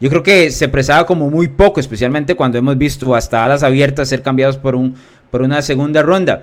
[0.00, 4.08] yo creo que se prestaba como muy poco, especialmente cuando hemos visto hasta alas abiertas
[4.08, 4.94] ser cambiados por, un,
[5.30, 6.42] por una segunda ronda.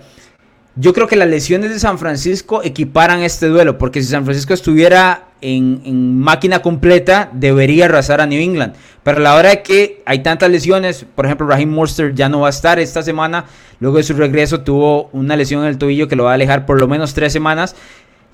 [0.80, 4.54] Yo creo que las lesiones de San Francisco equiparan este duelo, porque si San Francisco
[4.54, 8.76] estuviera en, máquina completa, debería arrasar a New England.
[9.02, 12.42] Pero a la hora de que hay tantas lesiones, por ejemplo, Raheem Monster ya no
[12.42, 13.46] va a estar esta semana,
[13.80, 16.68] luego de su regreso tuvo una lesión en el tobillo que lo va a alejar
[16.68, 17.76] por lo menos tres semanas.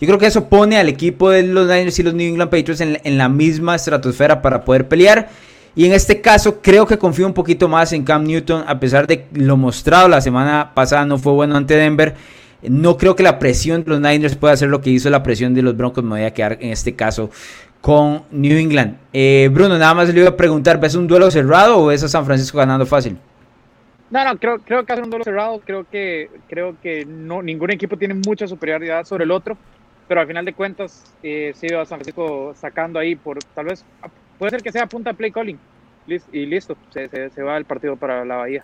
[0.04, 2.82] Yo creo que eso pone al equipo de los Niners y los New England Patriots
[2.82, 5.30] en, la misma estratosfera para poder pelear.
[5.78, 9.08] Y en este caso creo que confío un poquito más en Cam Newton, a pesar
[9.08, 12.16] de lo mostrado la semana pasada no fue bueno ante Denver.
[12.64, 15.54] No creo que la presión de los Niners pueda hacer lo que hizo la presión
[15.54, 16.04] de los Broncos.
[16.04, 17.30] Me voy a quedar en este caso
[17.80, 18.98] con New England.
[19.14, 22.10] Eh, Bruno, nada más le iba a preguntar, ¿ves un duelo cerrado o ves a
[22.10, 23.18] San Francisco ganando fácil?
[24.12, 25.62] No, no, creo, creo que hace un duelo cerrado.
[25.66, 29.58] Creo que, creo que no, ningún equipo tiene mucha superioridad sobre el otro
[30.08, 33.66] pero al final de cuentas eh, se iba a San Francisco sacando ahí por tal
[33.66, 33.86] vez
[34.38, 35.58] puede ser que sea punta play calling.
[36.34, 38.64] Y listo se, se, va el partido para la Bahía.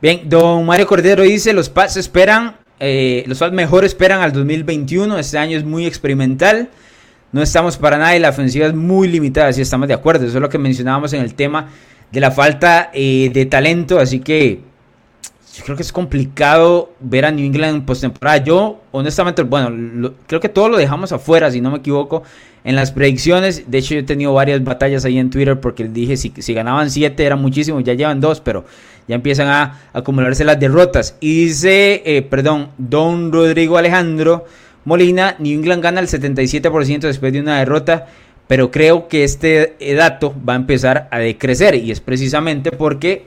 [0.00, 5.18] Bien don Mario Cordero dice los Pats esperan eh, los Pats mejor esperan al 2021
[5.18, 6.70] este año es muy experimental
[7.32, 10.38] no estamos para nada y la ofensiva es muy limitada si estamos de acuerdo eso
[10.38, 11.68] es lo que mencionábamos en el tema
[12.12, 14.60] de la falta eh, de talento así que
[15.54, 18.44] yo creo que es complicado ver a New England en postemporada.
[18.44, 22.22] Yo, honestamente, bueno, creo que todo lo dejamos afuera, si no me equivoco,
[22.64, 23.70] en las predicciones.
[23.70, 27.24] De hecho, yo he tenido varias batallas ahí en Twitter porque dije si, ganaban 7
[27.24, 28.64] era muchísimo, ya llevan 2, pero
[29.06, 31.16] ya empiezan a, acumularse las derrotas.
[31.20, 34.44] Y dice, eh, perdón, Don Rodrigo Alejandro
[34.84, 38.06] Molina, New England gana el 77% después de una derrota.
[38.46, 43.26] Pero creo que este dato va a empezar a decrecer y es precisamente porque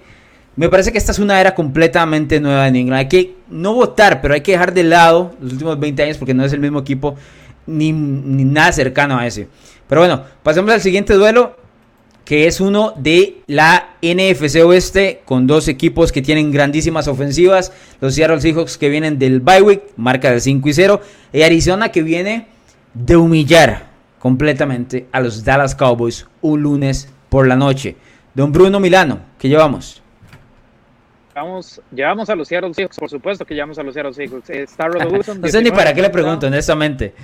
[0.56, 3.00] me parece que esta es una era completamente nueva en Inglaterra.
[3.00, 6.34] Hay que no votar, pero hay que dejar de lado los últimos 20 años porque
[6.34, 7.16] no es el mismo equipo
[7.66, 9.48] ni, nada cercano a ese.
[9.88, 11.58] Pero bueno, pasemos al siguiente duelo.
[12.26, 17.74] que es uno de la NFC Oeste, con dos equipos que tienen grandísimas ofensivas.
[18.00, 21.02] Los Seattle Seahawks que vienen del bye week, marca de 5 y 0.
[21.34, 22.48] Y Arizona que viene
[22.94, 27.96] de humillar completamente a los Dallas Cowboys un lunes por la noche.
[28.34, 30.01] Don Bruno Milano, ¿qué llevamos?
[31.44, 34.50] Vamos, llevamos a los Seattle Seahawks, por supuesto que llevamos a los Seattle Seahawks.
[34.52, 34.68] Eh,
[35.40, 37.16] no sé ni para qué le pregunto, honestamente.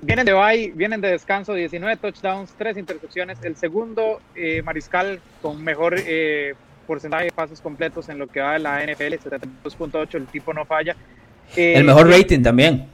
[0.00, 3.38] Vienen de bye, vienen de descanso, 19 touchdowns, 3 intercepciones.
[3.42, 6.54] El segundo eh, mariscal con mejor eh,
[6.86, 10.64] porcentaje de pases completos en lo que va de la NFL, 72.8, el tipo no
[10.64, 10.94] falla.
[11.56, 12.86] el mejor rating también.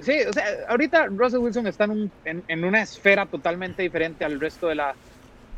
[0.00, 4.40] sí, o sea, ahorita Russell Wilson está en, un, en, una esfera totalmente diferente al
[4.40, 4.96] resto de la,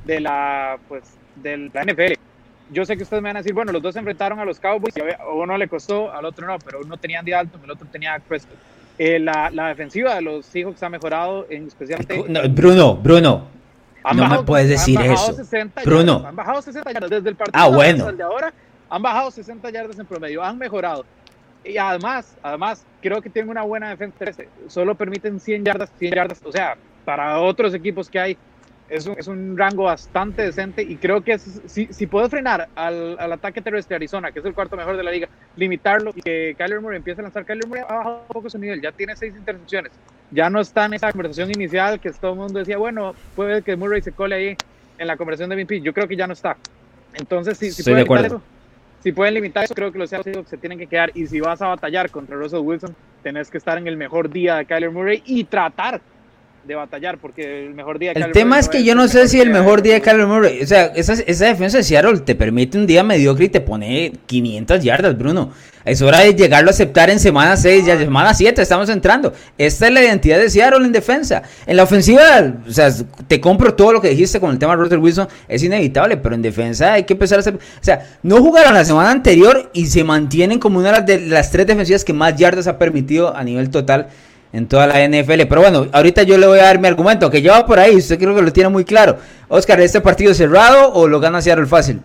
[0.05, 1.05] de la, pues,
[1.37, 2.30] de la NFL
[2.71, 4.61] yo sé que ustedes me van a decir, bueno, los dos se enfrentaron a los
[4.61, 7.71] Cowboys y a uno le costó, al otro no, pero uno tenía Andy Dalton, el
[7.71, 8.57] otro tenía Prescott.
[8.99, 12.23] Eh, la, la, defensiva de los Seahawks ha mejorado, en especialmente...
[12.49, 13.49] Bruno, Bruno,
[14.15, 15.37] no me puedes decir eso.
[15.85, 16.25] Bruno.
[16.27, 18.13] han bajado 60 yardas desde el partido ah, bueno.
[18.13, 18.53] de ahora.
[18.89, 21.05] Han bajado 60 yardas en promedio, han mejorado.
[21.65, 24.43] Y además, además, creo que tienen una buena defensa.
[24.67, 26.41] Solo permiten 100 yardas, 100 yardas.
[26.45, 28.39] O sea, para otros equipos que hay,
[28.91, 33.17] es un, es un rango bastante decente y creo que si, si puede frenar al,
[33.19, 36.21] al, ataque terrestre de Arizona, que es el cuarto mejor de la liga, limitarlo y
[36.21, 38.91] que Kyler Murray empiece a lanzar, Kyler Murray ha bajado un poco su nivel, ya
[38.91, 39.93] tiene seis intercepciones,
[40.33, 43.77] ya no está en esa conversación inicial que todo el mundo decía, bueno, puede que
[43.77, 44.57] Murray se cole ahí
[44.99, 46.57] en la conversación de MVP, yo creo que ya no está.
[47.15, 48.43] Entonces, si, si pueden limitar eso,
[49.03, 51.63] si pueden limitar eso, creo que los Seahawks se tienen que quedar y si vas
[51.63, 55.23] a batallar contra Russell Wilson, tenés que estar en el mejor día de Kyler Murray
[55.25, 56.01] y tratar
[56.65, 59.41] de batallar, porque el mejor día de El tema es que yo no sé si
[59.41, 62.79] el mejor día de Kyler Murray, o sea, esa, esa defensa de Seattle te permite
[62.79, 65.51] un día mediocre y te pone 500 yardas, Bruno.
[65.85, 69.33] Es hora de llegarlo a aceptar en semana 6, ya semana 7 estamos entrando.
[69.57, 71.43] Esta es la identidad de Seattle en defensa.
[71.67, 72.91] En la ofensiva, o sea,
[73.27, 76.35] te compro todo lo que dijiste con el tema de Russell Wilson, es inevitable, pero
[76.35, 77.55] en defensa hay que empezar a hacer...
[77.55, 81.67] O sea, no jugaron la semana anterior y se mantienen como una de las tres
[81.67, 84.09] defensivas que más yardas ha permitido a nivel total
[84.53, 85.43] en toda la NFL.
[85.49, 88.19] Pero bueno, ahorita yo le voy a dar mi argumento, que lleva por ahí, usted
[88.19, 89.19] creo que lo tiene muy claro.
[89.49, 92.03] Oscar, ¿este partido cerrado o lo gana Seattle fácil?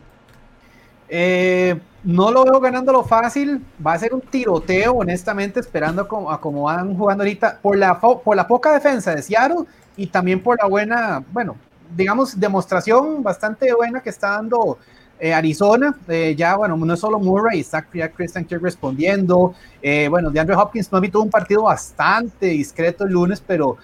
[1.10, 6.64] Eh, no lo veo ganándolo fácil, va a ser un tiroteo, honestamente, esperando a cómo
[6.64, 9.66] van jugando ahorita, por la, por la poca defensa de Seattle
[9.98, 11.56] y también por la buena, bueno,
[11.96, 14.78] digamos, demostración bastante buena que está dando
[15.18, 19.56] eh, Arizona, eh, ya, bueno, no es solo Murray, está ya Christian Kirk respondiendo.
[19.82, 23.78] Eh, bueno, DeAndre Hopkins no tuvo un partido bastante discreto el lunes, pero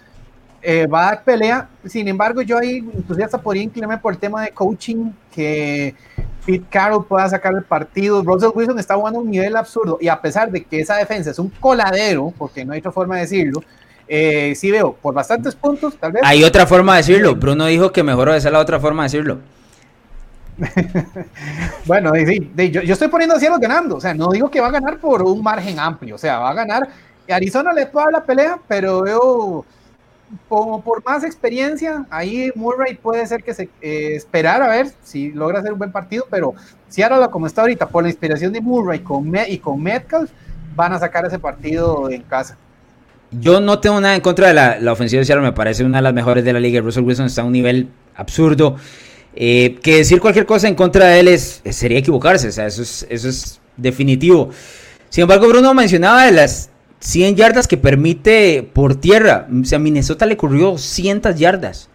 [0.63, 1.70] va a dar pelea.
[1.86, 5.96] Sin embargo, yo ahí inclusive hasta podría inclinarme por el tema de coaching, que
[6.46, 8.22] Pete Carroll pueda sacar el partido.
[8.22, 11.39] Russell Wilson está jugando un nivel absurdo, y a pesar de que esa defensa es
[11.39, 13.63] un coladero, porque no hay otra forma de decirlo,
[14.08, 16.22] sí veo por bastantes puntos, tal vez.
[16.26, 17.36] Hay otra forma de decirlo.
[17.36, 19.39] Bruno dijo que mejor esa la otra forma de decirlo.
[21.86, 25.24] bueno, yo, estoy poniendo a ganando, o sea, no digo que va a ganar por
[25.24, 26.89] un margen amplio, o sea, va a ganar.
[27.30, 29.65] Arizona le puede dar la pelea, pero veo
[30.47, 35.32] como por más experiencia, ahí Murray puede ser que se eh, esperar a ver si
[35.32, 36.54] logra hacer un buen partido, pero
[37.04, 39.04] ahora como está ahorita, por la inspiración de Murray
[39.47, 40.30] y con Metcalf,
[40.76, 42.58] van a sacar ese partido en casa.
[43.32, 46.00] Yo no tengo nada en contra de la, la ofensiva de Seattle, me parece una
[46.00, 46.82] de las mejores de la liga.
[46.82, 48.76] Russell Wilson está a un nivel absurdo.
[49.36, 52.82] Eh, que decir cualquier cosa en contra de él es, sería equivocarse, o sea, eso
[52.82, 54.50] es, eso es definitivo.
[55.10, 59.48] Sin embargo, Bruno mencionaba de las 100 yardas que permite por tierra.
[59.62, 61.89] O sea, Minnesota le corrió 200 yardas.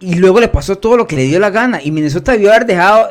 [0.00, 1.80] Y luego le pasó todo lo que le dio la gana.
[1.82, 3.10] Y Minnesota debió haber dejado,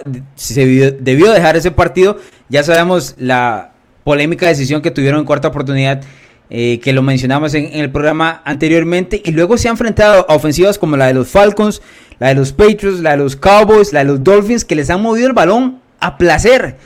[0.99, 2.17] debió dejar ese partido.
[2.49, 3.71] Ya sabemos la
[4.03, 6.01] polémica decisión que tuvieron en cuarta oportunidad
[6.49, 10.77] eh, que lo mencionamos en, el programa anteriormente, y luego se ha enfrentado a ofensivas
[10.77, 11.81] como la de los Falcons,
[12.19, 15.01] la de los Patriots, la de los Cowboys, la de los Dolphins, que les han
[15.01, 16.77] movido el balón a placer.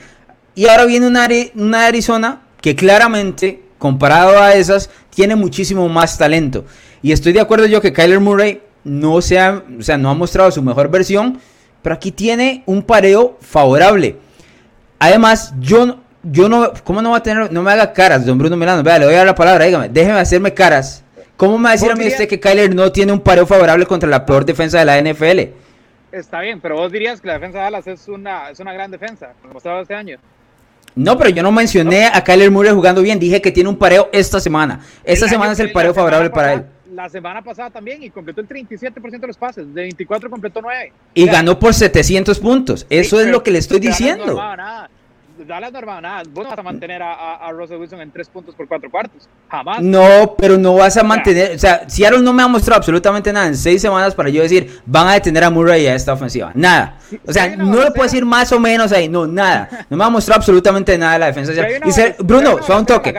[0.56, 6.65] Y ahora viene una, Arizona que claramente, comparado a esas, tiene muchísimo más talento.
[7.02, 10.52] Y estoy de acuerdo yo que Kyler Murray no, sea, o sea, no ha mostrado
[10.52, 11.39] su mejor versión,
[11.82, 14.17] pero aquí tiene un pareo favorable.
[15.00, 18.58] Además, yo yo no, ¿cómo no va a tener, no me haga caras, don Bruno
[18.58, 18.84] Milano?
[18.84, 21.03] Vea, le voy a dar la palabra, dígame, déjeme hacerme caras.
[21.38, 23.86] ¿Cómo me va a decir a mí usted que Kyler no tiene un pareo favorable
[23.86, 25.53] contra la peor defensa de la NFL?
[26.12, 28.91] Está bien, pero vos dirías que la defensa de Dallas es una, es una gran
[28.91, 30.17] defensa, como estaba este año.
[30.95, 34.10] No, pero yo no mencioné a Kyler Murray jugando bien, dije que tiene un pareo
[34.12, 34.82] esta semana.
[35.03, 36.65] Esta semana es el pareo favorable para él.
[36.93, 40.91] La semana pasada también y completó el 37% de los pases, de 24 completó 9.
[41.13, 44.25] Y ganó por 700 puntos, eso es lo que le estoy diciendo.
[44.25, 44.98] No
[45.47, 46.23] Dallas no armaba nada.
[46.32, 49.28] Vos no vas a mantener a, a, Russell Wilson en tres puntos por cuatro cuartos.
[49.49, 49.82] Jamás.
[49.82, 51.56] No, pero no vas a mantener.
[51.56, 54.82] O sea, Seattle no me ha mostrado absolutamente nada en seis semanas para yo decir,
[54.86, 56.52] van a detener a Murray a esta ofensiva.
[56.54, 56.97] Nada.
[57.25, 59.10] O sea, no, le puedo decir más o menos ahí.
[59.10, 59.86] No, nada.
[59.89, 61.54] No me ha mostrado absolutamente nada de la defensa.
[61.54, 63.13] Y Bruno, fue un toque.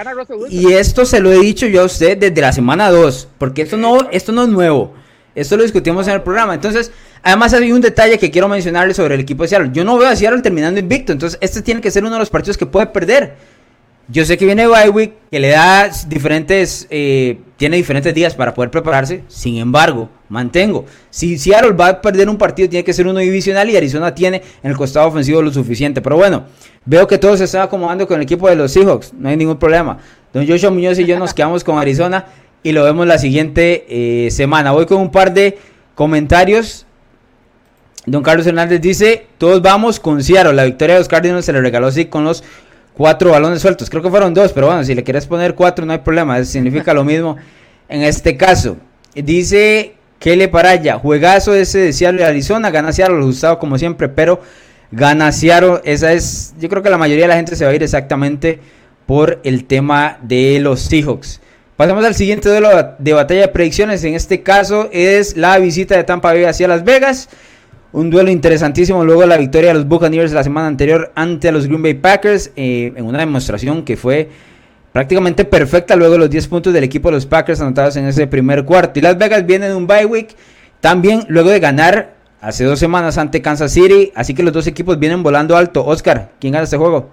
[0.48, 3.28] Y esto se lo he dicho yo a usted desde la semana 2.
[3.38, 4.94] Porque esto no, esto no es nuevo.
[5.34, 6.54] Esto lo discutimos en el programa.
[6.54, 9.70] Entonces, además hay un detalle que quiero mencionarle sobre el equipo de Seattle.
[9.72, 11.12] Yo no veo a Seattle terminando invicto.
[11.12, 13.34] Entonces, este tiene que ser uno de los partidos que puede perder.
[14.12, 18.68] Yo sé que viene Bywick, que le da diferentes, eh, tiene diferentes días para poder
[18.70, 19.22] prepararse.
[19.28, 20.84] Sin embargo, mantengo.
[21.10, 24.42] Si Seattle va a perder un partido, tiene que ser uno divisional y Arizona tiene
[24.64, 26.02] en el costado ofensivo lo suficiente.
[26.02, 26.44] Pero bueno,
[26.84, 29.12] veo que todos se están acomodando con el equipo de los Seahawks.
[29.14, 29.98] No hay ningún problema.
[30.32, 32.26] Don Joshua Muñoz y yo nos quedamos con Arizona
[32.64, 34.72] y lo vemos la siguiente eh, semana.
[34.72, 35.56] Voy con un par de
[35.94, 36.84] comentarios.
[38.06, 40.54] Don Carlos Hernández dice, todos vamos con Seattle.
[40.54, 42.42] La victoria de los Cardinals se le regaló así con los
[42.94, 43.90] cuatro balones sueltos.
[43.90, 46.42] Creo que fueron dos, pero bueno, si le quieres poner cuatro no hay problema.
[46.44, 47.36] Significa lo mismo
[47.88, 48.78] en este caso.
[49.14, 52.70] Dice Kelly Paraya, juegazo ese de Seattle y Arizona.
[52.70, 54.40] Gana Seattle, gustado como siempre, pero
[54.90, 55.80] gana Seattle.
[55.84, 58.60] Esa es, yo creo que la mayoría de la gente se va a ir exactamente
[59.04, 61.40] por el tema de los Seahawks.
[61.76, 64.04] Pasamos al siguiente duelo de batalla de predicciones.
[64.04, 67.28] En este caso es la visita de Tampa Bay hacia Las Vegas.
[67.92, 71.66] Un duelo interesantísimo luego de la victoria de los Buccaneers la semana anterior ante los
[71.66, 72.52] Green Bay Packers.
[72.56, 74.28] Eh, en una demostración que fue
[74.92, 78.26] prácticamente perfecta luego de los 10 puntos del equipo de los Packers anotados en ese
[78.26, 78.98] primer cuarto.
[78.98, 80.36] Y Las Vegas viene en un bye week.
[80.80, 84.12] También luego de ganar hace dos semanas ante Kansas City.
[84.14, 85.84] Así que los dos equipos vienen volando alto.
[85.84, 87.10] Oscar, ¿quién gana este juego?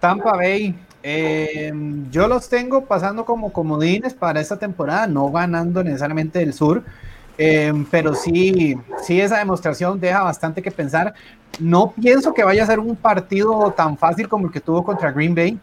[0.00, 0.74] Tampa Bay
[1.08, 1.72] eh,
[2.10, 6.82] yo los tengo pasando como comodines para esta temporada, no ganando necesariamente el sur,
[7.38, 11.14] eh, pero sí, sí esa demostración deja bastante que pensar.
[11.58, 15.12] No pienso que vaya a ser un partido tan fácil como el que tuvo contra
[15.12, 15.58] Green Bay,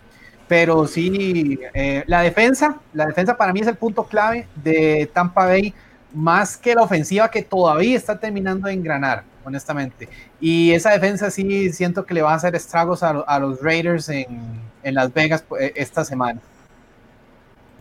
[0.48, 5.46] pero sí eh, la defensa, la defensa para mí es el punto clave de Tampa
[5.46, 5.74] Bay,
[6.14, 10.08] más que la ofensiva que todavía está terminando de engranar honestamente.
[10.40, 14.28] Y esa defensa sí siento que le va a hacer estragos a, los Raiders en,
[14.84, 16.40] Las Vegas eh, esta semana.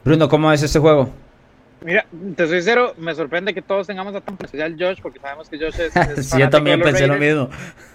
[0.05, 1.09] Bruno, ¿cómo es este juego?
[1.84, 5.48] Mira, te soy sincero, me sorprende que todos tengamos a tan especial Josh, porque sabemos
[5.48, 5.92] que Josh es.
[6.28, 7.48] sí, yo también pensé lo mismo.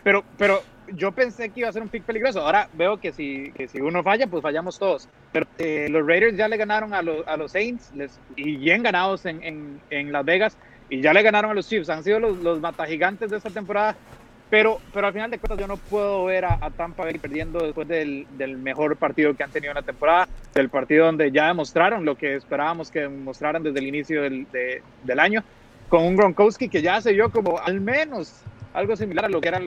[0.04, 0.62] Pero, pero
[0.94, 2.42] yo pensé que iba a ser un pick peligroso.
[2.42, 5.08] Ahora veo que si, si uno falla, pues fallamos todos.
[5.32, 8.84] Pero eh, los Raiders ya le ganaron a, los, a los Saints les, y bien
[8.84, 10.58] ganados en, en, en Las Vegas
[10.90, 11.90] y ya le ganaron a los Chiefs.
[11.90, 13.96] Han sido los, los gigantes de esta temporada.
[14.50, 17.88] Pero, pero al final de cuentas yo no puedo ver a, Tampa Bay perdiendo después
[17.88, 22.06] del, del, mejor partido que han tenido en la temporada, del partido donde ya demostraron
[22.06, 24.48] lo que esperábamos que demostraran desde el inicio del,
[25.04, 25.44] del año,
[25.90, 28.42] con un Gronkowski que ya se vio como al menos
[28.74, 29.60] algo similar a lo que era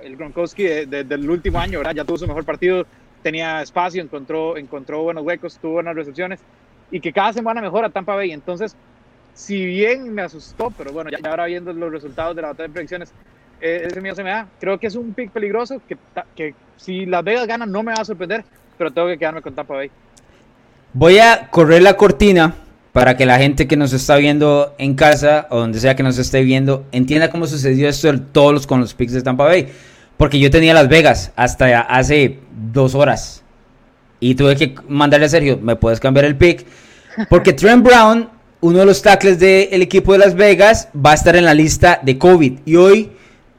[0.00, 1.94] el, Gronkowski del último año, ¿verdad?
[1.94, 2.86] ya tuvo su mejor partido,
[3.22, 6.40] tenía espacio, encontró, encontró buenos huecos, tuvo buenas recepciones
[6.90, 8.30] y que cada semana mejora Tampa Bay.
[8.30, 8.76] Entonces,
[9.34, 12.72] si bien me asustó, pero bueno, ya, ahora viendo los resultados de la batalla de
[12.72, 13.12] predicciones,
[13.60, 14.48] eh, ese mío se me da.
[14.60, 15.96] Creo que es un pick peligroso que,
[16.34, 18.44] que si Las Vegas gana no me va a sorprender,
[18.76, 19.90] pero tengo que quedarme con Tampa Bay.
[20.92, 22.54] Voy a correr la cortina
[22.92, 26.16] para que la gente que nos está viendo en casa o donde sea que nos
[26.18, 29.68] esté viendo entienda cómo sucedió esto todos los con los picks de Tampa Bay.
[30.16, 32.38] Porque yo tenía Las Vegas hasta hace
[32.72, 33.42] dos horas.
[34.18, 36.66] Y tuve que mandarle a Sergio, ¿me puedes cambiar el pick?
[37.28, 41.36] Porque Trent Brown uno de los tackles del equipo de Las Vegas va a estar
[41.36, 42.60] en la lista de COVID.
[42.64, 43.12] Y hoy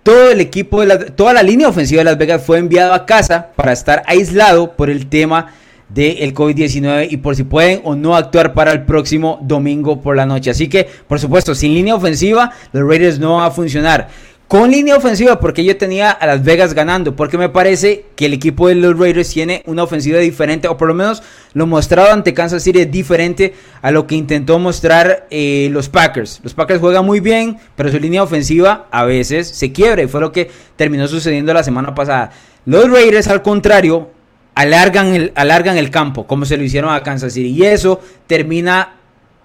[0.07, 3.51] todo el equipo, de toda la línea ofensiva de Las Vegas fue enviado a casa
[3.57, 5.51] para estar aislado por el tema
[5.89, 10.25] del COVID-19 y por si pueden o no actuar para el próximo domingo por la
[10.25, 10.49] noche.
[10.49, 14.07] Así que, por supuesto, sin línea ofensiva, los Raiders no van a funcionar
[14.47, 18.33] con línea ofensiva porque yo tenía a Las Vegas ganando, porque me parece que el
[18.33, 21.21] equipo de los Raiders tiene una ofensiva diferente, o por lo menos
[21.53, 26.39] lo mostrado ante Kansas City es diferente a lo que intentó mostrar eh, los Packers.
[26.43, 30.21] Los Packers juegan muy bien, pero su línea ofensiva a veces se quiebra y fue
[30.21, 32.31] lo que terminó sucediendo la semana pasada.
[32.65, 34.11] Los Raiders, al contrario,
[34.55, 38.93] alargan el, alargan el campo, como se lo hicieron a Kansas City, y eso termina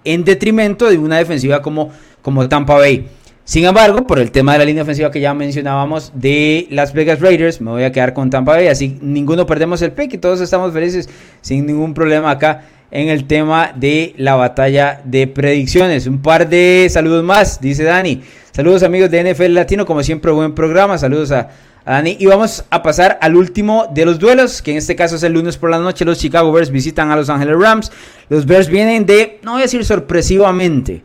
[0.05, 3.05] en detrimento de una defensiva como, como Tampa Bay.
[3.45, 7.19] Sin embargo, por el tema de la línea ofensiva que ya mencionábamos de Las Vegas
[7.19, 10.39] Raiders, me voy a quedar con Tampa Bay, así ninguno perdemos el pick y todos
[10.39, 11.09] estamos felices
[11.41, 16.07] sin ningún problema acá en el tema de la batalla de predicciones.
[16.07, 18.21] Un par de saludos más, dice Dani.
[18.51, 21.49] Saludos amigos de NFL Latino, como siempre buen programa, saludos a,
[21.85, 22.15] Dani.
[22.17, 25.33] Y vamos a pasar al último de los duelos, que en este caso es el
[25.33, 26.05] lunes por la noche.
[26.05, 27.91] Los Chicago Bears visitan a Los Angeles Rams.
[28.29, 31.03] Los Bears vienen de, no voy a decir sorpresivamente,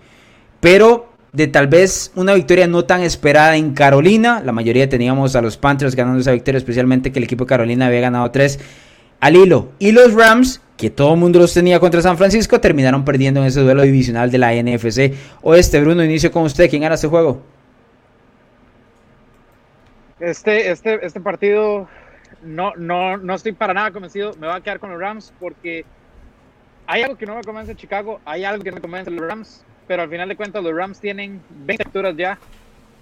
[0.61, 4.43] pero de tal vez una victoria no tan esperada en Carolina.
[4.45, 7.87] La mayoría teníamos a los Panthers ganando esa victoria, especialmente que el equipo de Carolina
[7.87, 8.59] había ganado tres
[9.21, 9.73] al hilo.
[9.79, 13.47] Y los Rams, que todo el mundo los tenía contra San Francisco, terminaron perdiendo en
[13.47, 15.81] ese duelo divisional de la NFC Oeste.
[15.81, 16.71] Bruno, inicio con usted.
[16.71, 17.43] ¿Quién gana este juego?
[20.21, 21.89] Este, este, este partido
[22.43, 24.35] no, no, no estoy para nada convencido.
[24.41, 25.85] Me va a quedar con los Rams porque
[26.89, 29.17] hay algo que no me convence en Chicago, hay algo que no me convence en
[29.17, 32.39] los Rams, pero al final de cuentas los Rams tienen 20 capturas ya,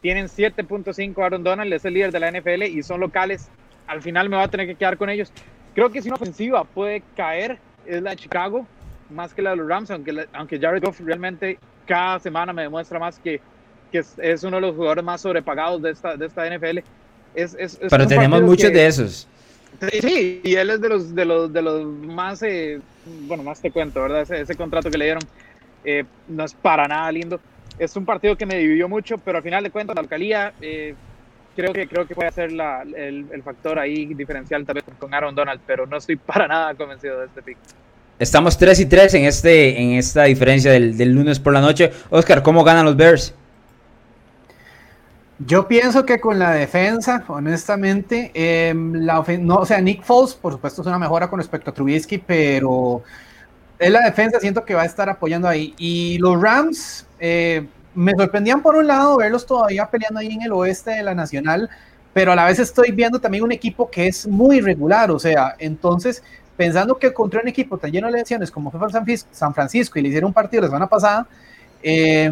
[0.01, 3.49] tienen 7.5 Aaron Donald, es el líder de la NFL y son locales.
[3.87, 5.32] Al final me va a tener que quedar con ellos.
[5.74, 8.66] Creo que si una ofensiva puede caer es la de Chicago,
[9.11, 12.99] más que la de los Rams, aunque, aunque Jared Goff realmente cada semana me demuestra
[12.99, 13.41] más que,
[13.93, 16.78] que es, uno de los jugadores más sobrepagados de esta, de esta NFL.
[17.91, 19.28] Pero tenemos muchos de esos.
[20.01, 22.80] Sí, y él es de los, de los, de los más, eh,
[23.26, 24.30] bueno, más te cuento, ¿verdad?
[24.30, 25.22] Ese, contrato que le dieron
[25.87, 27.41] eh, no es para nada lindo.
[27.78, 30.95] Es un partido que me dividió mucho, pero al final de cuentas la alcaldía eh,
[31.55, 35.14] creo que creo que puede ser la, el, el, factor ahí diferencial tal vez con
[35.14, 37.57] Aaron Donald, pero no estoy para nada convencido de este pick.
[38.18, 41.93] Estamos 3 y 3 en, este, en esta diferencia del, del lunes por la noche.
[42.11, 43.34] Oscar, ¿cómo ganan los Bears?
[45.39, 50.55] Yo pienso que con la defensa, honestamente, em, la no, o sea, Nick Foles, por
[50.55, 53.03] supuesto, es una mejora con respecto a Trubisky, pero
[53.79, 55.74] es la defensa, siento que va a estar apoyando ahí.
[55.79, 60.53] Y los Rams, eh, me sorprendían por un lado verlos todavía peleando ahí en el
[60.53, 61.68] oeste de la Nacional,
[62.12, 65.55] pero a la vez estoy viendo también un equipo que es muy regular, o sea,
[65.59, 66.22] entonces,
[66.57, 68.81] pensando que contra un equipo tan lleno de lesiones como fue
[69.31, 71.27] San Francisco y le hicieron un partido la semana pasada,
[71.83, 72.31] eh,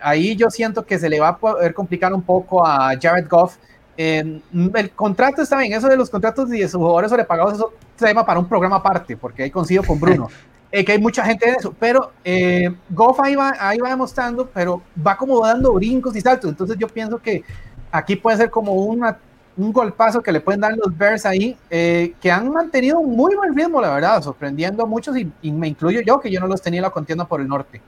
[0.00, 3.56] ahí yo siento que se le va a poder complicar un poco a Jared Goff.
[3.96, 8.24] el contrato está bien, eso de los contratos y de sus jugadores sobrepagados, eso llama
[8.24, 10.28] para un programa aparte, porque ahí coincido con Bruno.
[10.70, 14.50] Eh, que hay mucha gente de eso, pero eh, Goff ahí va, ahí va demostrando,
[14.52, 17.42] pero va como dando brincos y saltos, entonces yo pienso que
[17.90, 19.16] aquí puede ser como una,
[19.56, 23.34] un golpazo que le pueden dar los Bears ahí, eh, que han mantenido un muy
[23.34, 26.60] buen ritmo, la verdad, sorprendiendo a muchos y, me incluyo yo, que yo no los
[26.60, 27.80] tenía la contienda por el norte.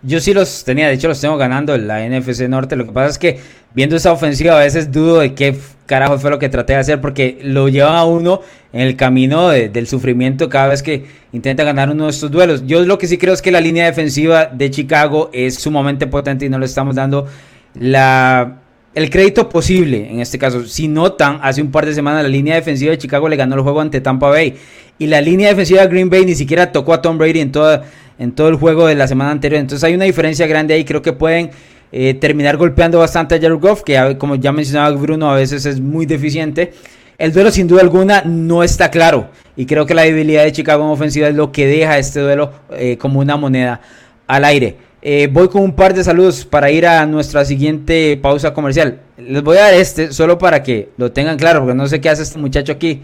[0.00, 2.76] Yo sí los tenía, de hecho los tengo ganando en la NFC Norte.
[2.76, 3.40] Lo que pasa es que
[3.74, 7.00] viendo esa ofensiva a veces dudo de qué carajo fue lo que traté de hacer
[7.00, 11.90] porque lo llevan a uno en el camino del sufrimiento cada vez que intenta ganar
[11.90, 12.64] uno de estos duelos.
[12.66, 16.44] Yo lo que sí creo es que la línea defensiva de Chicago es sumamente potente
[16.44, 17.26] y no le estamos dando
[17.74, 18.58] la,
[18.94, 20.66] el crédito posible en este caso.
[20.66, 23.62] Si notan, hace un par de semanas la línea defensiva de Chicago le ganó el
[23.62, 24.54] juego ante Tampa Bay
[24.98, 27.84] y la línea defensiva de Green Bay ni siquiera tocó a Tom Brady en toda
[28.18, 29.60] en todo el juego de la semana anterior.
[29.60, 30.84] Entonces hay una diferencia grande ahí.
[30.84, 31.50] Creo que pueden
[31.92, 35.80] eh, terminar golpeando bastante a Jared Goff, que como ya mencionaba Bruno, a veces es
[35.80, 36.72] muy deficiente.
[37.18, 39.28] El duelo sin duda alguna no está claro.
[39.56, 42.52] Y creo que la debilidad de Chicago en ofensiva es lo que deja este duelo
[42.70, 43.80] eh, como una moneda
[44.26, 44.76] al aire.
[45.02, 49.00] Eh, voy con un par de saludos para ir a nuestra siguiente pausa comercial.
[49.16, 52.08] Les voy a dar este solo para que lo tengan claro, porque no sé qué
[52.08, 53.02] hace este muchacho aquí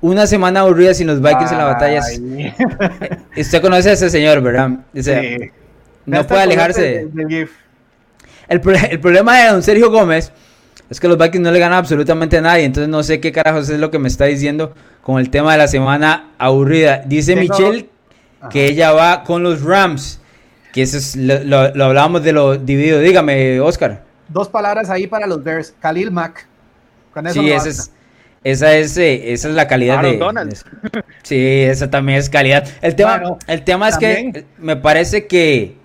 [0.00, 2.00] una semana aburrida sin los Vikings en la batalla.
[3.36, 4.70] Usted conoce a ese señor, ¿verdad?
[6.06, 7.08] No puede alejarse.
[8.48, 10.32] El, el, problema de don Sergio Gómez
[10.90, 12.64] es que los Vikings no le ganan absolutamente a nadie.
[12.64, 15.58] Entonces no sé qué carajos es lo que me está diciendo con el tema de
[15.58, 17.02] la semana aburrida.
[17.06, 17.88] Dice Michelle
[18.50, 20.20] que ella va con los Rams.
[20.72, 22.98] Que eso es, lo, hablábamos de lo dividido.
[22.98, 24.02] Dígame, Oscar.
[24.28, 25.74] Dos palabras ahí para los Bears.
[25.80, 26.46] Khalil Mack.
[27.12, 27.90] Con eso sí, ese es
[28.44, 30.20] esa es, eh, esa es la calidad de,
[31.22, 32.68] Sí, esa también es calidad.
[32.82, 35.76] El tema, el tema es que me parece que,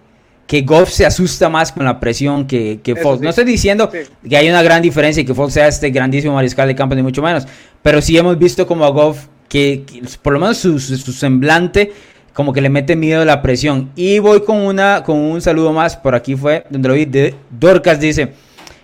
[0.50, 3.22] que Goff se asusta más con la presión que, que Fox.
[3.22, 3.92] No estoy diciendo
[4.28, 7.04] que hay una gran diferencia y que Fox sea este grandísimo mariscal de campo, ni
[7.04, 7.46] mucho menos.
[7.84, 9.86] Pero sí hemos visto como a Goff, que,
[10.24, 11.94] por lo menos su, su, semblante,
[12.34, 13.92] como que le mete miedo a la presión.
[13.96, 17.36] Y voy con, una, con un saludo más, por aquí fue, donde lo vi, de
[17.52, 18.34] Dorcas dice,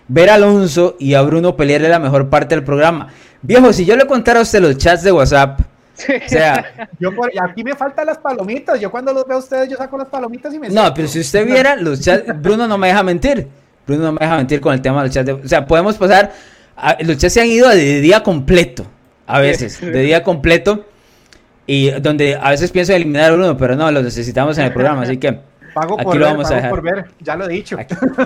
[0.08, 3.08] ver a Alonso y a Bruno pelearle la mejor parte del programa.
[3.42, 5.62] Viejo, si yo le contara a usted los chats de WhatsApp,
[5.96, 8.80] o sea, yo aquí me faltan las palomitas.
[8.80, 10.70] Yo cuando los veo a ustedes, yo saco las palomitas y me.
[10.70, 13.48] No, pero si usted viera los chats, Bruno no me deja mentir.
[13.88, 15.46] Bruno no me deja mentir con el tema de los chats.
[15.46, 16.32] o sea, podemos pasar.
[17.02, 18.86] los chats se han ido de día completo,
[19.28, 20.86] a veces, de día completo.
[21.68, 25.04] Y donde a veces pienso eliminar a Bruno, pero no, lo necesitamos en el programa,
[25.04, 25.40] así que.
[25.74, 26.70] Pago por aquí lo vamos a dejar.
[26.70, 27.76] por ver, ya lo he dicho.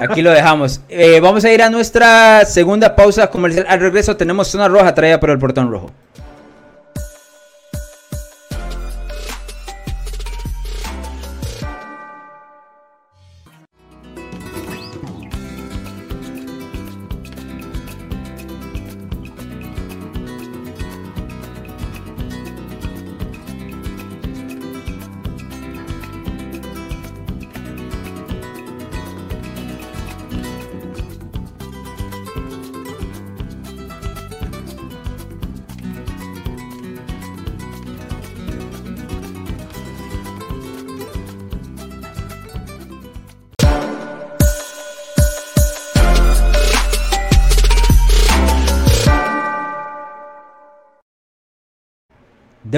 [0.01, 0.81] Aquí, lo dejamos.
[0.87, 3.65] Eh, vamos a ir a nuestra segunda pausa comercial.
[3.67, 5.89] Al regreso tenemos zona roja traída por el portón rojo.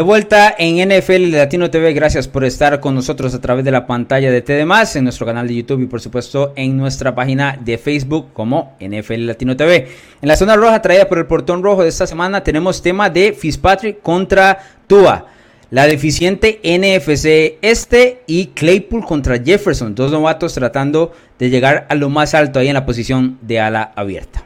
[0.02, 3.86] De vuelta en NFL Latino TV, gracias por estar con nosotros a través de la
[3.86, 4.62] pantalla de TD
[4.96, 9.28] en nuestro canal de YouTube y por supuesto en nuestra página de Facebook como NFL
[9.28, 9.90] Latino TV.
[10.20, 13.34] En la zona roja traída por el portón rojo de esta semana tenemos tema de
[13.34, 15.28] Fitzpatrick contra Tua.
[15.70, 22.10] La deficiente NFC este y Claypool contra Jefferson, dos novatos tratando de llegar a lo
[22.10, 24.46] más alto ahí en la posición de ala abierta.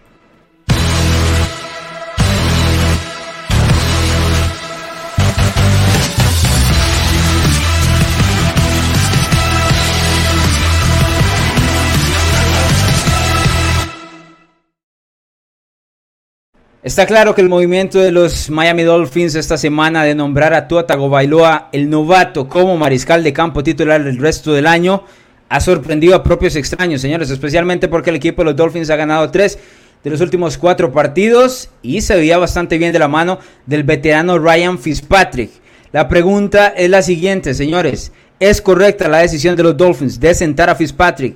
[16.85, 20.85] Está claro que el movimiento de los Miami Dolphins esta semana de nombrar a Tua
[20.85, 25.03] Tagovailoa el novato como mariscal de campo titular el resto del año
[25.49, 29.31] ha sorprendido a propios extraños, señores, especialmente porque el equipo de los Dolphins ha ganado
[29.31, 29.57] tres
[30.03, 34.37] de los últimos cuatro partidos y se veía bastante bien de la mano del veterano
[34.37, 35.49] Ryan Fitzpatrick.
[35.91, 38.11] La pregunta es la siguiente, señores.
[38.39, 41.35] ¿Es correcta la decisión de los Dolphins de sentar a Fitzpatrick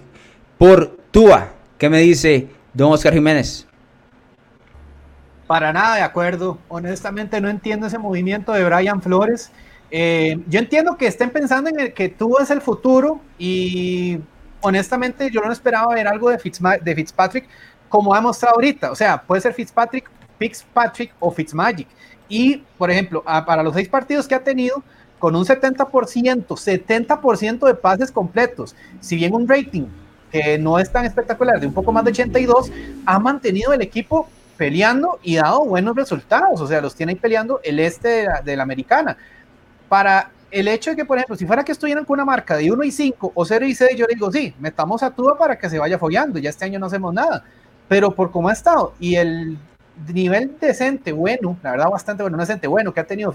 [0.60, 1.54] por Tua?
[1.80, 3.66] ¿Qué me dice don Oscar Jiménez?
[5.50, 6.60] Para nada de acuerdo.
[6.68, 9.52] Honestamente no entiendo ese movimiento de Brian Flores.
[9.90, 14.20] Eh, yo entiendo que estén pensando en el que tú es el futuro y
[14.62, 16.38] honestamente yo no esperaba ver algo de,
[16.84, 17.48] de Fitzpatrick
[17.90, 18.92] como ha mostrado ahorita.
[18.92, 21.88] O sea, puede ser Fitzpatrick, Fitzpatrick o Fitzmagic.
[22.28, 24.84] Y, por ejemplo, para los seis partidos que ha tenido,
[25.18, 29.88] con un 70%, 70% de pases completos, si bien un rating
[30.32, 32.72] que no es tan espectacular, de un poco más de 82,
[33.08, 34.30] ha mantenido el equipo
[34.60, 38.64] peleando y dado buenos resultados, o sea, los tiene ahí peleando el este de la,
[38.64, 39.16] americana.
[39.88, 42.70] Para el hecho de que, por ejemplo, si fuera que estuvieran con una marca de
[42.70, 45.70] 1 y 5 o 0 y 6, yo digo, sí, metamos a Tua para que
[45.70, 47.46] se vaya follando, ya este año no hacemos nada.
[47.88, 49.58] Pero por cómo ha estado y el
[50.14, 53.34] nivel decente, bueno, la verdad bastante bueno, no decente, bueno, que ha tenido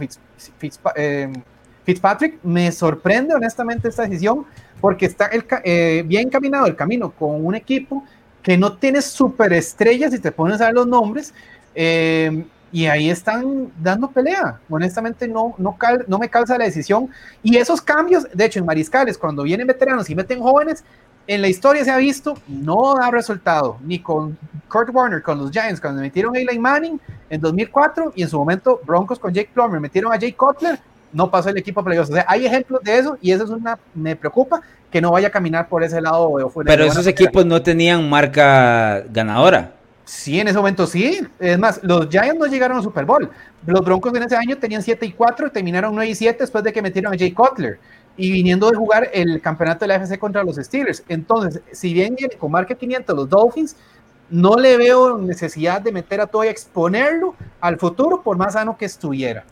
[0.95, 1.33] eh,
[1.85, 4.45] Fitzpatrick, me sorprende honestamente esta decisión
[4.79, 8.05] porque está el, eh, bien caminado el camino con un equipo
[8.45, 11.34] que no tienes superestrellas y te pones a ver los nombres,
[11.74, 14.61] eh, y ahí están dando pelea.
[14.68, 15.76] Honestamente, no, no,
[16.07, 17.09] no me calza la decisión.
[17.42, 20.84] Y esos cambios, de hecho, en mariscales, cuando vienen veteranos y meten jóvenes,
[21.26, 24.36] en la historia se ha visto, no da resultado, ni con
[24.68, 28.38] Kurt Warner, con los Giants, cuando metieron a Eli Manning en 2004, y en su
[28.38, 30.78] momento Broncos con Jake Plummer metieron a Jake Cutler,
[31.15, 32.11] no pasó el equipo a playoffs.
[32.11, 34.61] O sea, hay ejemplos de eso y eso es una, me preocupa
[34.91, 36.37] que no vaya a caminar por ese lado.
[36.65, 39.73] Pero esos equipos no tenían marca ganadora.
[40.05, 41.27] Sí, en ese momento sí.
[41.39, 43.31] Es más, los Giants no llegaron al Super Bowl.
[43.67, 46.62] Los Broncos en ese año tenían 7 y 4 y terminaron 9 y 7 después
[46.62, 47.79] de que metieron a Jay Cutler
[48.17, 51.03] y viniendo de jugar el campeonato de la FC contra los Steelers.
[51.09, 53.77] Entonces, si bien viene con marca 500 los Dolphins,
[54.31, 58.77] no le veo necesidad de meter a todo y exponerlo al futuro por más sano
[58.77, 59.45] que estuviera.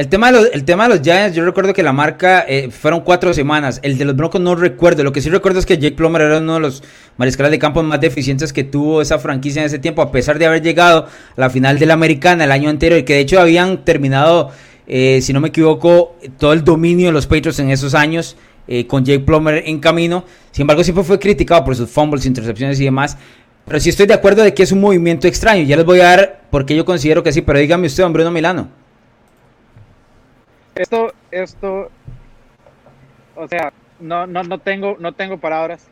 [0.00, 2.70] El tema, de los, el tema de los Giants, yo recuerdo que la marca eh,
[2.70, 3.80] fueron cuatro semanas.
[3.82, 5.04] El de los Broncos no recuerdo.
[5.04, 6.82] Lo que sí recuerdo es que Jake Plummer era uno de los
[7.18, 10.46] mariscales de campo más deficientes que tuvo esa franquicia en ese tiempo, a pesar de
[10.46, 13.38] haber llegado a la final de la Americana el año anterior y que de hecho
[13.38, 14.48] habían terminado,
[14.86, 18.38] eh, si no me equivoco, todo el dominio de los Patriots en esos años.
[18.68, 20.24] Eh, con Jake Plummer en camino.
[20.50, 23.18] Sin embargo, siempre fue criticado por sus fumbles, intercepciones y demás.
[23.66, 25.64] Pero sí estoy de acuerdo de que es un movimiento extraño.
[25.64, 27.42] Ya les voy a dar porque yo considero que sí.
[27.42, 28.79] Pero dígame usted, don Bruno Milano.
[30.74, 31.90] Esto, esto,
[33.36, 35.88] o sea, no, no, no tengo, no tengo palabras.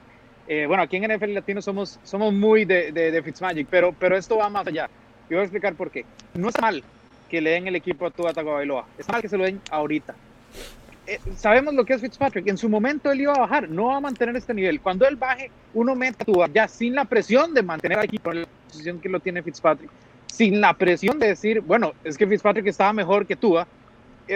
[0.46, 4.38] Eh, bueno, aquí en NFL Latino somos, somos muy de, de, Fitzmagic, pero, pero esto
[4.38, 4.88] va más allá.
[5.28, 6.06] Y voy a explicar por qué.
[6.34, 6.82] No es mal
[7.28, 8.86] que le den el equipo a Tua Tagovailoa.
[8.96, 10.14] Es mal que se lo den ahorita.
[11.06, 12.46] Eh, sabemos lo que es Fitzpatrick.
[12.48, 14.80] En su momento él iba a bajar, no va a mantener este nivel.
[14.80, 18.32] Cuando él baje, uno mete a Tua ya sin la presión de mantener al equipo
[18.32, 19.90] en la posición que lo tiene Fitzpatrick.
[20.26, 23.66] Sin la presión de decir, bueno, es que Fitzpatrick estaba mejor que Tua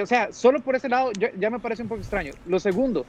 [0.01, 2.33] o sea, solo por ese lado ya, me parece un poco extraño.
[2.47, 3.05] Lo segundo,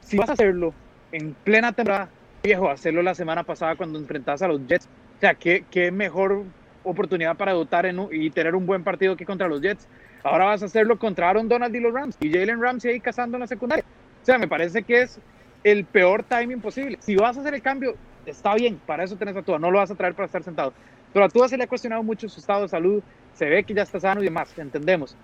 [0.00, 0.72] si vas a hacerlo
[1.10, 2.10] en plena temporada,
[2.42, 6.44] viejo, hacerlo la semana pasada cuando enfrentas a los Jets, o sea, qué, qué mejor
[6.84, 9.88] oportunidad para dotar en, y tener un buen partido que contra los Jets.
[10.24, 13.36] Ahora vas a hacerlo contra Aaron Donald y los Rams y Jalen Ramsey ahí cazando
[13.36, 13.84] en la secundaria.
[14.22, 15.18] O sea, me parece que es
[15.64, 16.98] el peor timing posible.
[17.00, 17.96] Si vas a hacer el cambio,
[18.26, 20.72] está bien, para eso tenés a Tua, no lo vas a traer para estar sentado.
[21.12, 23.02] Pero a Tua se le ha cuestionado mucho su estado de salud,
[23.32, 25.16] se ve que ya está sano y demás, entendemos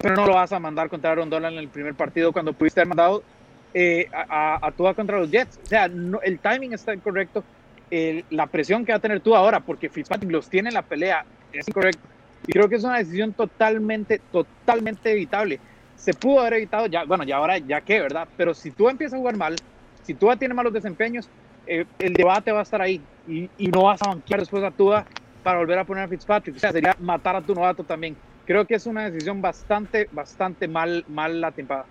[0.00, 2.80] pero no lo vas a mandar contra Aaron Donald en el primer partido cuando pudiste
[2.80, 3.22] haber mandado
[3.74, 5.60] eh, a, Tua contra los Jets.
[5.62, 7.44] O sea, no, el timing está incorrecto.
[8.30, 11.24] la presión que va a tener tú ahora, porque Fitzpatrick los tiene en la pelea,
[11.52, 12.02] es incorrecto.
[12.46, 15.60] Y creo que es una decisión totalmente, totalmente evitable.
[15.96, 18.26] Se pudo haber evitado ya, bueno, ya ahora ya qué, ¿verdad?
[18.36, 19.56] Pero si tú empiezas a jugar mal,
[20.02, 21.28] si tú tiene malos desempeños,
[21.66, 24.70] eh, el debate va a estar ahí y, y, no vas a banquear después a
[24.70, 25.04] Tua
[25.42, 26.56] para volver a poner a Fitzpatrick.
[26.56, 28.16] O sea, sería matar a tu novato también.
[28.46, 31.86] Creo que es una decisión bastante, bastante mal, mal atimpada.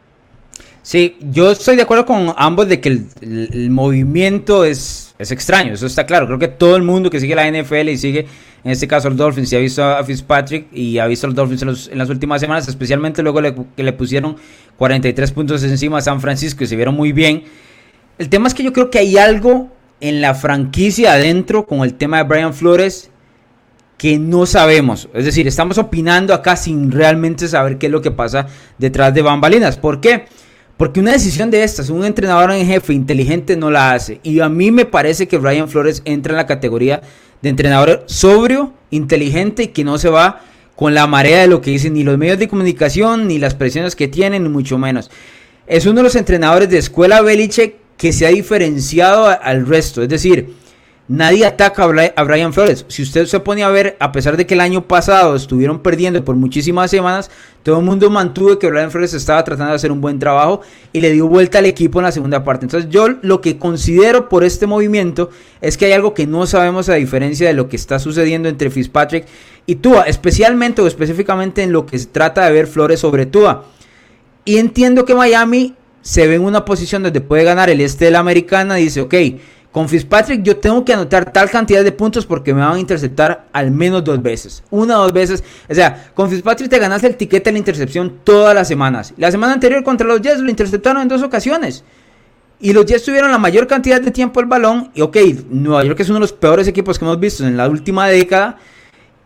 [0.81, 5.85] Sí, yo estoy de acuerdo con ambos de que el, movimiento es, es, extraño, eso
[5.85, 6.25] está claro.
[6.25, 8.27] Creo que todo el mundo que sigue la NFL y sigue,
[8.63, 11.35] en este caso, los Dolphins, y ha visto a Fitzpatrick y ha visto a los
[11.35, 13.41] Dolphins en, las últimas semanas, especialmente luego
[13.75, 14.37] que le pusieron
[14.77, 17.43] 43 puntos encima a San Francisco y se vieron muy bien.
[18.17, 19.69] El tema es que yo creo que hay algo
[20.01, 23.11] en la franquicia adentro con el tema de Brian Flores
[23.99, 25.09] que no sabemos.
[25.13, 28.47] Es decir, estamos opinando acá sin realmente saber qué es lo que pasa
[28.77, 29.75] detrás de bambalinas.
[29.77, 30.23] ¿Por qué?
[30.77, 34.21] Porque una decisión de estas, un entrenador en jefe inteligente no la hace.
[34.23, 37.01] Y a mí me parece que Brian Flores entra en la categoría
[37.41, 40.43] de entrenador sobrio, inteligente y que no se va
[40.77, 43.97] con la marea de lo que dicen ni los medios de comunicación, ni las presiones
[43.97, 45.11] que tienen, ni mucho menos.
[45.67, 50.01] Es uno de los entrenadores de escuela Belichick que se ha diferenciado al resto.
[50.01, 50.55] Es decir,
[51.09, 52.85] Nadie ataca a Brian Flores.
[52.87, 56.23] Si usted se pone a ver, a pesar de que el año pasado estuvieron perdiendo
[56.23, 57.31] por muchísimas semanas,
[57.63, 60.61] todo el mundo mantuvo que Brian Flores estaba tratando de hacer un buen trabajo
[60.93, 62.67] y le dio vuelta al equipo en la segunda parte.
[62.67, 65.31] Entonces yo lo que considero por este movimiento
[65.61, 68.69] es que hay algo que no sabemos a diferencia de lo que está sucediendo entre
[68.69, 69.25] Fitzpatrick
[69.65, 73.65] y Tua, especialmente o específicamente en lo que se trata de ver Flores sobre Tua.
[74.45, 78.11] Y entiendo que Miami se ve en una posición donde puede ganar el este de
[78.11, 79.15] la americana y dice, ok,
[79.71, 83.45] con Fitzpatrick yo tengo que anotar tal cantidad de puntos porque me van a interceptar
[83.53, 84.63] al menos dos veces.
[84.71, 85.43] Una o dos veces.
[85.69, 89.13] O sea, con Fitzpatrick te ganaste el ticket de la intercepción todas las semanas.
[89.17, 91.83] La semana anterior contra los Jets lo interceptaron en dos ocasiones.
[92.59, 94.89] Y los Jets tuvieron la mayor cantidad de tiempo el balón.
[94.95, 95.17] Y ok,
[95.51, 98.57] Nueva York es uno de los peores equipos que hemos visto en la última década.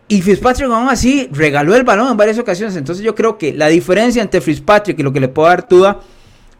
[0.08, 2.76] Y Fitzpatrick aún así regaló el balón en varias ocasiones.
[2.76, 6.00] Entonces yo creo que la diferencia entre Fitzpatrick y lo que le puedo dar Tuda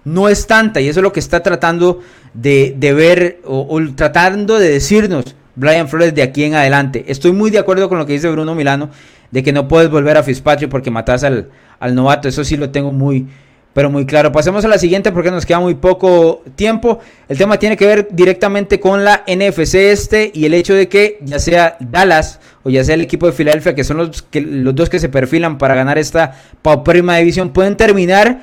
[0.05, 0.81] no es tanta.
[0.81, 2.01] Y eso es lo que está tratando
[2.35, 7.05] de, ver o, tratando de decirnos Brian Flores de aquí en adelante.
[7.09, 8.91] Estoy muy de acuerdo con lo que dice Bruno Milano,
[9.31, 11.49] de que no puedes volver a Fitzpatrick porque matas al,
[11.81, 12.29] al novato.
[12.29, 13.27] Eso sí lo tengo muy,
[13.73, 14.33] pero muy claro.
[14.33, 17.01] Pasemos a la siguiente porque nos queda muy poco tiempo.
[17.29, 21.19] El tema tiene que ver directamente con la NFC este y el hecho de que
[21.23, 24.75] ya sea Dallas o ya sea el equipo de Filadelfia, que son los, que, los
[24.75, 28.43] dos que se perfilan para ganar esta paupérrima división, pueden terminar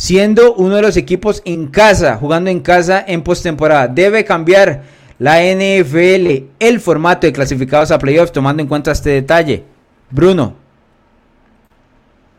[0.00, 3.86] siendo uno de los equipos en casa, jugando en casa en postemporada.
[3.86, 4.82] Debe cambiar
[5.18, 9.62] la NFL el formato de clasificados a playoffs tomando en cuenta este detalle.
[10.08, 10.56] Bruno.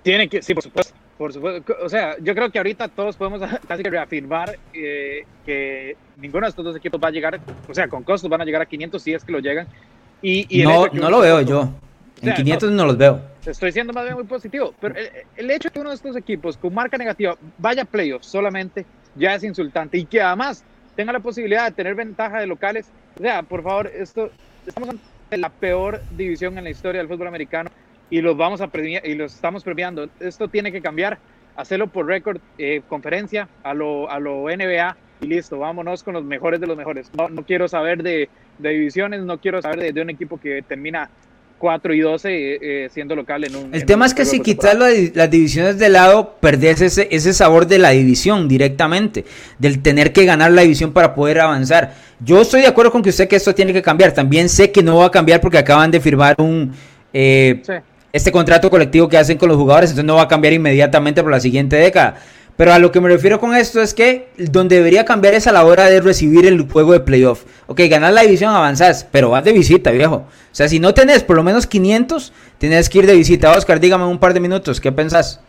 [0.01, 0.95] Tiene que, sí, por supuesto.
[1.19, 1.75] Por supuesto.
[1.83, 6.65] O sea, yo creo que ahorita todos podemos casi reafirmar eh, que ninguno de estos
[6.65, 7.39] dos equipos va a llegar,
[7.69, 9.67] o sea, con costos van a llegar a 500 si es que lo llegan.
[10.23, 11.69] Y, no, no lo veo yo.
[12.21, 13.21] En 500 no, los veo.
[13.45, 14.73] Estoy siendo más bien muy positivo.
[14.79, 14.95] Pero
[15.35, 18.85] el, hecho de que uno de estos equipos con marca negativa vaya a playoffs solamente
[19.15, 19.97] ya es insultante.
[19.97, 20.63] Y que además
[20.95, 22.91] tenga la posibilidad de tener ventaja de locales.
[23.17, 24.29] O sea, por favor, esto
[24.65, 24.95] estamos
[25.31, 27.71] en la peor división en la historia del fútbol americano
[28.09, 30.09] y los vamos a premiar, y los estamos premiando.
[30.19, 31.17] Esto tiene que cambiar.
[31.55, 36.23] Hacerlo por récord, eh, conferencia a lo, a lo NBA y listo, vámonos con los
[36.23, 37.11] mejores de los mejores.
[37.15, 40.61] No, no quiero saber de, de divisiones, no quiero saber de, de, un equipo que
[40.61, 41.09] termina
[41.61, 43.73] 4 y 12 eh, eh, siendo local en un...
[43.73, 44.75] El tema es que si quitas
[45.13, 49.23] las divisiones de lado, perdés ese, ese sabor de la división directamente,
[49.59, 51.93] del tener que ganar la división para poder avanzar.
[52.19, 54.11] Yo estoy de acuerdo con que usted que esto tiene que cambiar.
[54.11, 56.73] También sé que no va a cambiar porque acaban de firmar un...
[57.13, 57.61] Eh,
[58.11, 61.31] este contrato colectivo que hacen con los jugadores, entonces no va a cambiar inmediatamente por
[61.31, 62.17] la siguiente década.
[62.61, 65.51] Pero a lo que me refiero con esto es que donde debería cambiar es a
[65.51, 67.41] la hora de recibir el juego de playoff.
[67.65, 70.17] Ok, ganar la división avanzás, pero vas de visita, viejo.
[70.17, 73.51] O sea, si no tenés por lo menos 500, tienes que ir de visita.
[73.57, 75.39] Oscar, dígame un par de minutos, ¿qué pensás?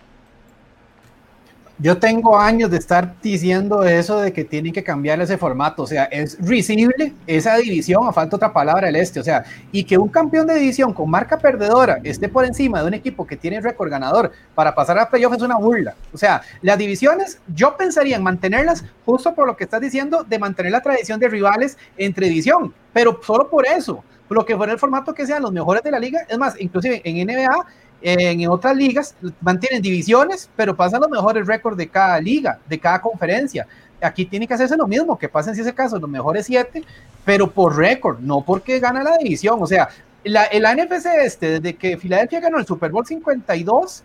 [1.79, 5.87] Yo tengo años de estar diciendo eso de que tienen que cambiar ese formato, o
[5.87, 9.97] sea, es risible esa división, a falta otra palabra el este, o sea, y que
[9.97, 13.61] un campeón de división con marca perdedora esté por encima de un equipo que tiene
[13.61, 15.95] récord ganador para pasar a playoff es una burla.
[16.13, 20.39] O sea, las divisiones, yo pensaría en mantenerlas justo por lo que estás diciendo, de
[20.39, 24.73] mantener la tradición de rivales entre división, pero solo por eso, por lo que fuera
[24.73, 27.67] el formato que sean los mejores de la liga, es más, inclusive en NBA
[28.03, 33.01] en otras ligas mantienen divisiones, pero pasan los mejores récords de cada liga, de cada
[33.01, 33.67] conferencia.
[34.01, 36.83] Aquí tiene que hacerse lo mismo, que pasen, si es el caso, los mejores siete,
[37.25, 39.59] pero por récord, no porque gana la división.
[39.61, 39.89] O sea,
[40.25, 44.03] la, el NFC este, desde que Filadelfia ganó el Super Bowl 52,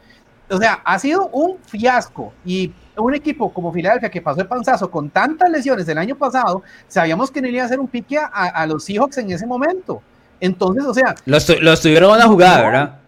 [0.49, 2.33] o sea, ha sido un fiasco.
[2.45, 6.63] Y un equipo como Filadelfia que pasó el panzazo con tantas lesiones el año pasado,
[6.87, 10.01] sabíamos que no iba a hacer un pique a, los Seahawks en ese momento.
[10.39, 11.15] Entonces, o sea.
[11.25, 12.99] Los, los tuvieron una jugada, ¿verdad?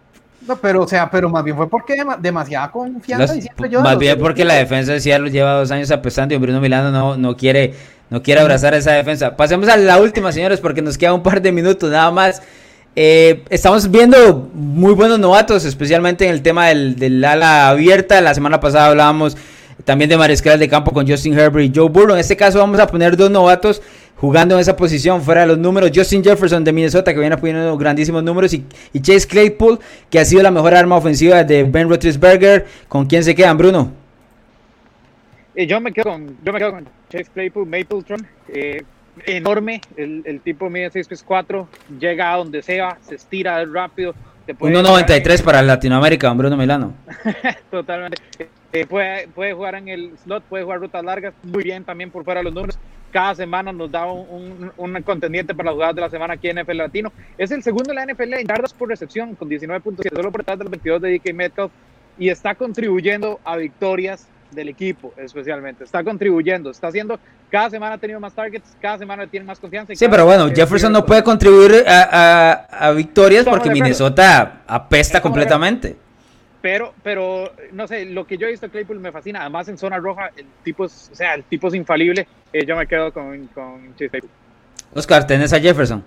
[0.57, 3.35] Pero, o sea, pero más bien fue porque demasiada confianza
[3.81, 7.17] Más bien porque la defensa de Seattle lleva dos años apestando y Bruno Milano no,
[7.17, 7.73] no quiere,
[8.09, 9.35] no quiere abrazar esa defensa.
[9.35, 12.41] Pasemos a la última, señores, porque nos queda un par de minutos nada más.
[12.95, 18.19] Eh, estamos viendo muy buenos novatos, especialmente en el tema del, del, ala abierta.
[18.21, 19.37] La semana pasada hablábamos
[19.85, 22.13] también de mariscal de campo con Justin Herbert y Joe Burrow.
[22.13, 23.81] En este caso vamos a poner dos novatos
[24.19, 25.91] jugando en esa posición fuera de los números.
[25.93, 30.25] Justin Jefferson de Minnesota, que viene poniendo grandísimos números, y, y, Chase Claypool, que ha
[30.25, 32.65] sido la mejor arma ofensiva de Ben Roethlisberger.
[32.87, 33.91] ¿Con quién se quedan, Bruno?
[35.55, 38.25] Eh, yo, me quedo con, yo me quedo con Chase Claypool, Mapletron.
[38.49, 38.83] Eh,
[39.25, 41.67] enorme, el, el, tipo mide 6 pies 4,
[41.99, 44.13] llega a donde sea, se estira rápido.
[44.47, 46.93] 1.93 para Latinoamérica, Bruno Milano.
[47.71, 48.17] Totalmente.
[48.71, 52.23] Eh, puede, puede jugar en el slot, puede jugar rutas largas, muy bien también por
[52.23, 52.79] fuera de los números.
[53.11, 56.49] Cada semana nos da un, un, un contendiente para las jugadas de la semana aquí
[56.49, 57.11] en NFL Latino.
[57.37, 60.57] Es el segundo en la NFL en yardas por recepción con 19.7, solo por detrás
[60.57, 61.71] de los 22 de DK Metcalf
[62.17, 65.83] y está contribuyendo a victorias del equipo, especialmente.
[65.83, 69.93] Está contribuyendo, está haciendo, cada semana ha tenido más targets, cada semana tiene más confianza.
[69.95, 75.95] Sí, pero bueno, Jefferson no puede contribuir a, a, a victorias porque Minnesota apesta completamente.
[76.61, 79.41] Pero, pero, no sé, lo que yo he visto de Claypool me fascina.
[79.41, 82.27] Además, en zona roja, el tipo es, o sea, el tipo es infalible.
[82.51, 84.29] Eh, yo me quedo con, con Chase Claypool.
[84.93, 86.03] Oscar, ¿tenés a Jefferson?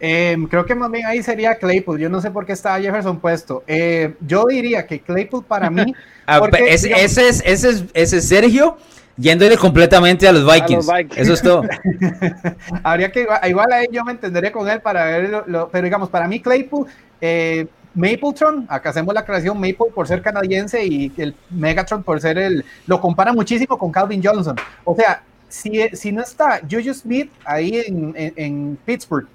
[0.00, 1.98] Eh, creo que más bien ahí sería Claypool.
[1.98, 3.64] Yo no sé por qué estaba Jefferson puesto.
[3.66, 5.94] Eh, yo diría que Claypool para mí.
[6.38, 8.76] porque, ese, digamos, ese, es, ese, es, ese es Sergio
[9.16, 10.88] yéndole completamente a los Vikings.
[10.88, 11.16] A los Vikings.
[11.16, 11.62] Eso es todo.
[12.82, 16.08] Habría que igual ahí yo me entenderé con él para ver, lo, lo, pero digamos,
[16.08, 16.86] para mí Claypool,
[17.20, 22.38] eh, Mapletron, acá hacemos la aclaración, Maple por ser canadiense y el Megatron por ser
[22.38, 24.56] el, lo compara muchísimo con Calvin Johnson.
[24.84, 29.28] O sea, si, si no está Juju Smith ahí en, en, Pittsburgh,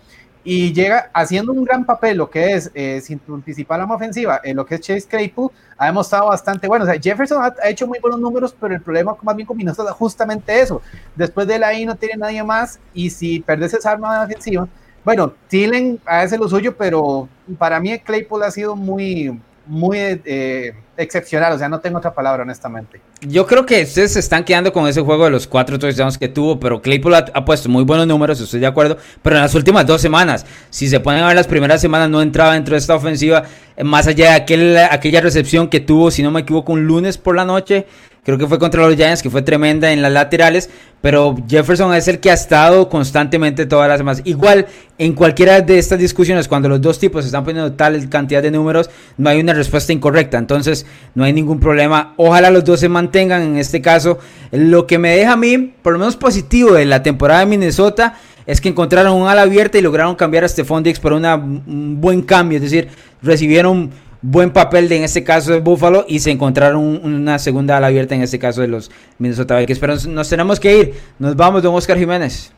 [0.44, 4.56] y llega haciendo un gran papel, lo que es eh, sin principal arma ofensiva, en
[4.56, 6.86] lo que es Chase Claypool, ha demostrado bastante bueno.
[6.86, 9.58] O sea, Jefferson ha, ha, hecho muy buenos números, pero el problema más bien con
[9.58, 10.82] Minnesota es justamente eso.
[11.16, 14.68] Después de él ahí no tiene nadie más, y si perdes esa arma ofensiva,
[15.10, 19.36] bueno, Thielen hace lo suyo, pero para mí Claypool ha sido muy,
[19.66, 23.02] muy eh, excepcional, o sea, no tengo otra palabra, honestamente.
[23.22, 26.28] Yo creo que ustedes se están quedando con ese juego de los cuatro touchdowns que
[26.28, 29.88] tuvo, pero Claypool ha, puesto muy buenos números, estoy de acuerdo, pero en las últimas
[29.88, 32.94] dos semanas, si se ponen a ver las primeras semanas, no entraba dentro de esta
[32.94, 33.46] ofensiva,
[33.84, 37.36] más allá de aquel, aquella recepción que tuvo, si no me equivoco, un lunes por
[37.36, 37.88] la noche,
[38.30, 40.70] creo que fue contra los Giants, que fue tremenda en las laterales,
[41.02, 44.22] pero Jefferson es el que ha estado constantemente todas las semanas.
[44.26, 44.68] Igual,
[44.98, 48.90] en cualquiera de estas discusiones, cuando los dos tipos están poniendo tal cantidad de números,
[49.18, 52.14] no hay una respuesta incorrecta, entonces no hay ningún problema.
[52.18, 54.20] Ojalá los dos se mantengan en este caso.
[54.52, 58.16] Lo que me deja a mí, por lo menos positivo de la temporada de Minnesota,
[58.46, 62.02] es que encontraron un ala abierta y lograron cambiar a Stephon Diggs por una, un
[62.02, 62.90] buen cambio, es decir,
[63.22, 63.92] recibieron
[64.22, 68.16] buen papel de en este caso de Buffalo y se encontraron una segunda ala abierta
[68.16, 69.80] en este caso de los Minnesota Vikings.
[69.80, 70.94] Pero nos, nos tenemos que ir.
[71.18, 72.52] Nos vamos, don Oscar Jiménez.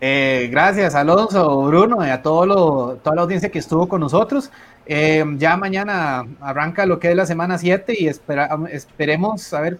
[0.00, 4.50] Eh, gracias, Alonso, Bruno, y a todo lo, toda la audiencia que estuvo con nosotros.
[4.86, 9.78] Eh, ya mañana arranca lo que es la semana 7 y espera, esperemos a ver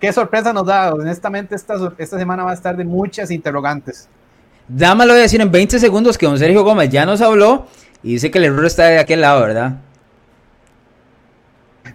[0.00, 0.94] qué sorpresa nos da.
[0.94, 4.08] Honestamente, esta, esta semana va a estar de muchas interrogantes.
[4.68, 7.66] Dámelo de decir en 20 segundos que don Sergio Gómez ya nos habló
[8.02, 9.76] y dice que el error está de aquel lado, ¿verdad?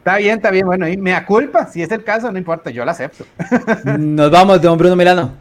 [0.01, 0.65] Está bien, está bien.
[0.65, 1.67] Bueno, y me culpa.
[1.67, 3.23] Si es el caso, no importa, yo lo acepto.
[3.99, 5.31] Nos vamos, don Bruno Milano.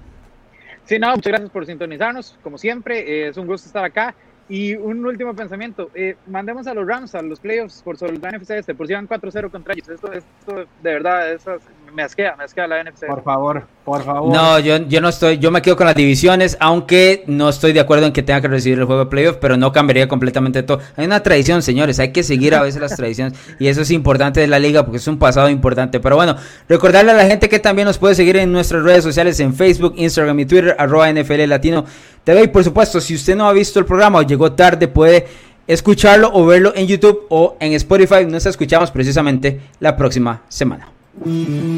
[0.84, 2.38] Sí, no, muchas gracias por sintonizarnos.
[2.42, 4.14] Como siempre, eh, es un gusto estar acá.
[4.50, 8.32] Y un último pensamiento, eh, mandemos a los Rams a los playoffs por sobre la
[8.32, 9.88] NFC este, por si van 4-0 contra ellos.
[9.88, 11.56] Esto, esto de verdad, eso
[11.92, 13.06] me asquea, me asquea la NFC.
[13.06, 14.32] Por favor, por favor.
[14.32, 17.80] No, yo, yo no estoy, yo me quedo con las divisiones, aunque no estoy de
[17.80, 20.80] acuerdo en que tenga que recibir el juego de playoffs, pero no cambiaría completamente todo.
[20.96, 24.40] Hay una tradición, señores, hay que seguir a veces las tradiciones y eso es importante
[24.40, 26.00] de la liga porque es un pasado importante.
[26.00, 26.36] Pero bueno,
[26.68, 29.94] recordarle a la gente que también nos puede seguir en nuestras redes sociales en Facebook,
[29.96, 31.84] Instagram y Twitter, arroba NFL Latino
[32.24, 32.44] TV.
[32.44, 35.26] Y por supuesto, si usted no ha visto el programa o llegó tarde, puede
[35.66, 38.26] escucharlo o verlo en YouTube o en Spotify.
[38.26, 40.99] Nos escuchamos precisamente la próxima semana.
[41.18, 41.70] Mm-hmm.